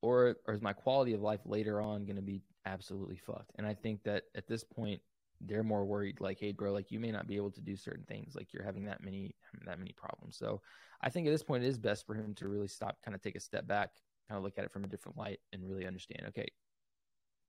[0.00, 3.52] or or is my quality of life later on going to be absolutely fucked?
[3.56, 5.00] And i think that at this point
[5.40, 8.04] they're more worried like hey bro like you may not be able to do certain
[8.04, 9.34] things like you're having that many
[9.66, 10.36] that many problems.
[10.36, 10.60] So
[11.02, 13.22] i think at this point it is best for him to really stop kind of
[13.22, 13.90] take a step back
[14.30, 16.46] kind of look at it from a different light and really understand okay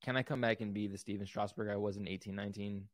[0.04, 2.88] can I come back and be the Stephen Strasburg I was in eighteen nineteen,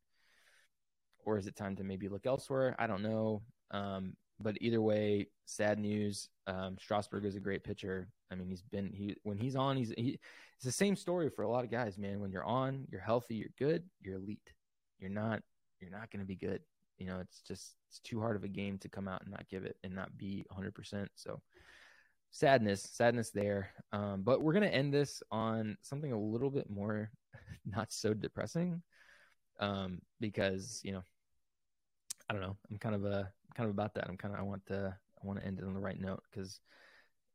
[1.26, 2.76] Or is it time to maybe look elsewhere?
[2.80, 3.44] I don't know.
[3.72, 6.30] Um, but either way, sad news.
[6.46, 8.10] Um, Strasburg is a great pitcher.
[8.32, 10.20] I mean, he's been he when he's on, he's he,
[10.56, 12.20] it's the same story for a lot of guys, man.
[12.20, 14.52] When you're on, you're healthy, you're good, you're elite.
[15.00, 15.42] You're not,
[15.80, 16.62] you're not going to be good.
[16.98, 19.48] You know, it's just it's too hard of a game to come out and not
[19.50, 20.74] give it and not be 100.
[20.76, 21.42] percent So
[22.32, 23.72] sadness, sadness there.
[23.92, 27.12] Um, but we're gonna end this on something a little bit more
[27.66, 28.82] not so depressing,
[29.60, 31.04] um, because you know,
[32.30, 32.58] I don't know.
[32.70, 34.08] I'm kind of a kind of about that.
[34.08, 36.24] I'm kind of I want to I want to end it on the right note
[36.30, 36.60] because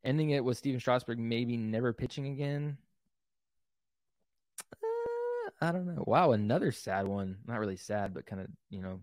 [0.05, 2.77] ending it with Stephen Strasburg maybe never pitching again.
[4.73, 6.05] Uh, I don't know.
[6.07, 7.39] Wow, another sad one.
[7.47, 9.01] Not really sad, but kind of you know,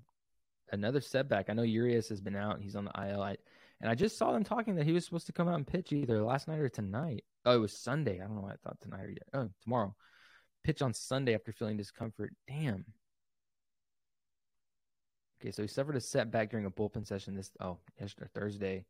[0.71, 1.49] another setback.
[1.49, 2.61] I know Urias has been out.
[2.61, 3.21] He's on the IL.
[3.21, 3.37] I
[3.81, 5.93] and I just saw them talking that he was supposed to come out and pitch
[5.93, 7.23] either last night or tonight.
[7.45, 8.19] Oh, it was Sunday.
[8.19, 9.27] I don't know why I thought tonight or yet.
[9.33, 9.95] Oh, tomorrow.
[10.63, 12.33] Pitch on Sunday after feeling discomfort.
[12.47, 12.85] Damn.
[15.41, 18.85] Okay, so he suffered a setback during a bullpen session this oh yesterday Thursday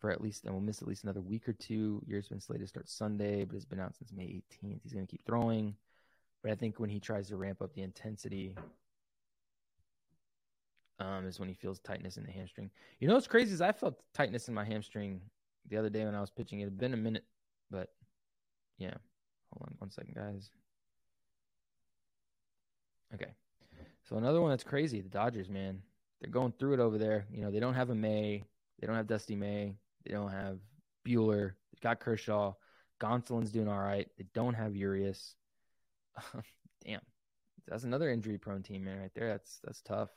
[0.00, 2.02] for at least and will miss at least another week or two.
[2.06, 4.80] Urias been slated to start Sunday, but has been out since May 18th.
[4.82, 5.74] He's going to keep throwing,
[6.42, 8.56] but I think when he tries to ramp up the intensity,
[10.98, 12.70] um, is when he feels tightness in the hamstring.
[12.98, 15.20] You know what's crazy is I felt tightness in my hamstring
[15.68, 16.60] the other day when I was pitching.
[16.60, 17.24] It had been a minute,
[17.70, 17.90] but
[18.78, 18.94] yeah.
[19.52, 20.50] Hold on one second, guys.
[23.14, 23.32] Okay.
[24.08, 25.82] So another one that's crazy, the Dodgers, man.
[26.20, 27.26] They're going through it over there.
[27.30, 28.44] You know, they don't have a May.
[28.80, 29.74] They don't have Dustin May.
[30.04, 30.58] They don't have
[31.06, 31.52] Buehler.
[31.72, 32.54] They got Kershaw.
[33.00, 34.08] Gonsolin's doing all right.
[34.18, 35.34] They don't have Urias.
[36.84, 37.00] Damn.
[37.66, 39.28] That's another injury prone team, man, right there.
[39.28, 40.10] That's that's tough.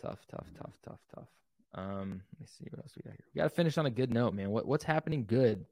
[0.00, 1.28] Tough, tough, tough, tough, tough.
[1.74, 3.24] Um, let me see what else we got here.
[3.34, 4.50] We got to finish on a good note, man.
[4.50, 5.66] What what's happening good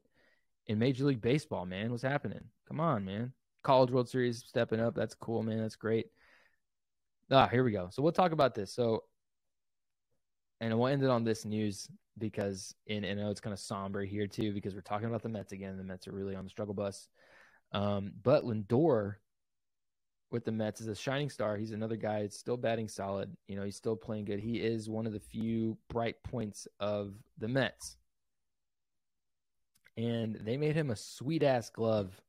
[0.67, 1.91] in Major League Baseball, man?
[1.91, 2.43] What's happening?
[2.67, 3.33] Come on, man.
[3.63, 4.95] College World Series stepping up.
[4.95, 5.59] That's cool, man.
[5.59, 6.07] That's great.
[7.31, 7.89] Ah, here we go.
[7.91, 8.73] So we'll talk about this.
[8.73, 9.03] So,
[10.61, 14.03] and we'll end it on this news because, in I know it's kind of somber
[14.03, 15.77] here too because we're talking about the Mets again.
[15.77, 17.07] The Mets are really on the struggle bus.
[17.73, 19.15] Um, but Lindor
[20.31, 21.57] with the Mets is a shining star.
[21.57, 23.35] He's another guy that's still batting solid.
[23.47, 24.39] You know, he's still playing good.
[24.39, 27.97] He is one of the few bright points of the Mets.
[29.95, 32.19] And they made him a sweet ass glove.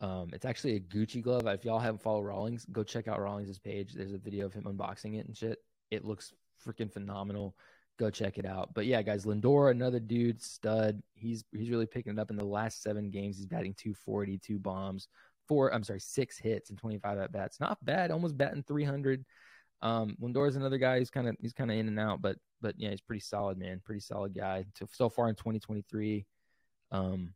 [0.00, 1.46] Um, it's actually a Gucci glove.
[1.46, 3.92] If y'all haven't followed Rawlings, go check out Rawlings' page.
[3.92, 5.58] There's a video of him unboxing it and shit.
[5.90, 6.32] It looks
[6.64, 7.56] freaking phenomenal.
[7.98, 8.74] Go check it out.
[8.74, 11.02] But yeah, guys, Lindor, another dude, stud.
[11.14, 13.38] He's he's really picking it up in the last seven games.
[13.38, 15.08] He's batting 240, two bombs,
[15.48, 17.60] four, I'm sorry, six hits and 25 at bats.
[17.60, 19.24] Not bad, almost batting 300.
[19.82, 22.74] Um, is another guy who's kind of he's kind of in and out, but but
[22.78, 23.80] yeah, he's pretty solid, man.
[23.84, 24.64] Pretty solid guy.
[24.78, 26.24] So, so far in 2023,
[26.92, 27.34] um,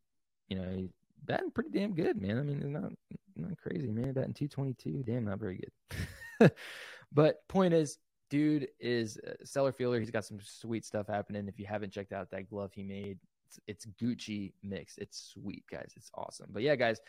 [0.48, 0.90] you know, he's
[1.24, 2.38] batting pretty damn good, man.
[2.38, 2.92] I mean, not
[3.36, 4.12] not crazy, man.
[4.12, 5.60] Batting 222, damn, not very
[6.38, 6.52] good.
[7.12, 7.98] but point is,
[8.30, 10.00] dude is a stellar fielder.
[10.00, 11.48] He's got some sweet stuff happening.
[11.48, 14.96] If you haven't checked out that glove he made, it's, it's Gucci mix.
[14.98, 15.92] It's sweet, guys.
[15.96, 16.48] It's awesome.
[16.50, 17.00] But yeah, guys,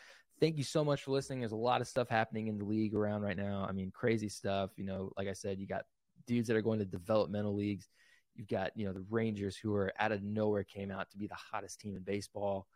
[0.42, 1.38] thank you so much for listening.
[1.38, 3.64] There's a lot of stuff happening in the league around right now.
[3.66, 4.70] I mean, crazy stuff.
[4.76, 5.84] You know, like I said, you got
[6.26, 7.88] dudes that are going to developmental leagues.
[8.34, 11.28] You've got, you know, the Rangers who are out of nowhere came out to be
[11.28, 12.66] the hottest team in baseball.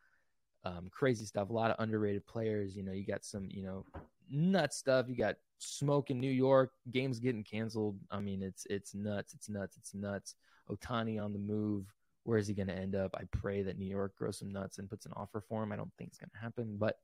[0.62, 1.50] Um, crazy stuff.
[1.50, 2.76] A lot of underrated players.
[2.76, 3.84] You know, you got some, you know,
[4.30, 5.06] nut stuff.
[5.08, 7.98] You got smoke in New York, games getting canceled.
[8.12, 9.34] I mean, it's it's nuts.
[9.34, 9.76] It's nuts.
[9.76, 10.36] It's nuts.
[10.70, 11.92] Ohtani on the move.
[12.22, 13.12] Where is he going to end up?
[13.16, 15.72] I pray that New York grows some nuts and puts an offer for him.
[15.72, 16.76] I don't think it's going to happen.
[16.78, 16.98] But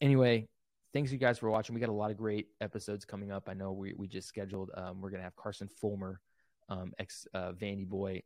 [0.00, 0.46] anyway,
[0.92, 1.74] thanks you guys for watching.
[1.74, 3.48] We got a lot of great episodes coming up.
[3.48, 6.20] I know we, we just scheduled, um, we're going to have Carson Fulmer,
[6.68, 8.22] um, ex uh, Vandy boy,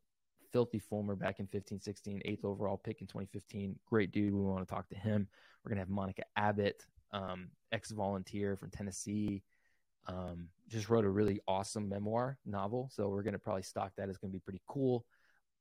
[0.53, 3.79] filthy Fulmer back in 15, 16, eighth overall pick in 2015.
[3.87, 4.33] Great dude.
[4.33, 5.27] We want to talk to him.
[5.65, 9.43] We're going to have Monica Abbott, um, ex volunteer from Tennessee.
[10.07, 12.91] Um, just wrote a really awesome memoir novel.
[12.93, 14.09] So we're going to probably stock that.
[14.09, 15.05] It's going to be pretty cool.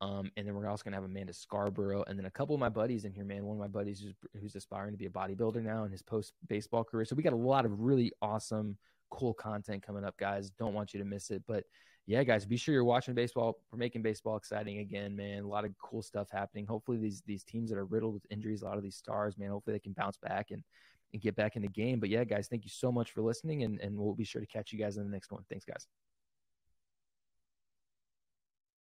[0.04, 2.68] Um, and then we're also gonna have Amanda Scarborough, and then a couple of my
[2.68, 3.46] buddies in here, man.
[3.46, 6.34] One of my buddies who's, who's aspiring to be a bodybuilder now in his post
[6.50, 7.06] baseball career.
[7.06, 8.78] So we got a lot of really awesome,
[9.12, 10.50] cool content coming up, guys.
[10.50, 11.42] Don't want you to miss it.
[11.48, 11.64] But
[12.06, 13.60] yeah, guys, be sure you're watching baseball.
[13.72, 15.44] We're making baseball exciting again, man.
[15.44, 16.66] A lot of cool stuff happening.
[16.66, 19.52] Hopefully, these these teams that are riddled with injuries, a lot of these stars, man.
[19.52, 20.64] Hopefully, they can bounce back and
[21.14, 22.02] and get back in the game.
[22.02, 24.48] But yeah, guys, thank you so much for listening, and and we'll be sure to
[24.48, 25.44] catch you guys in the next one.
[25.50, 25.88] Thanks, guys.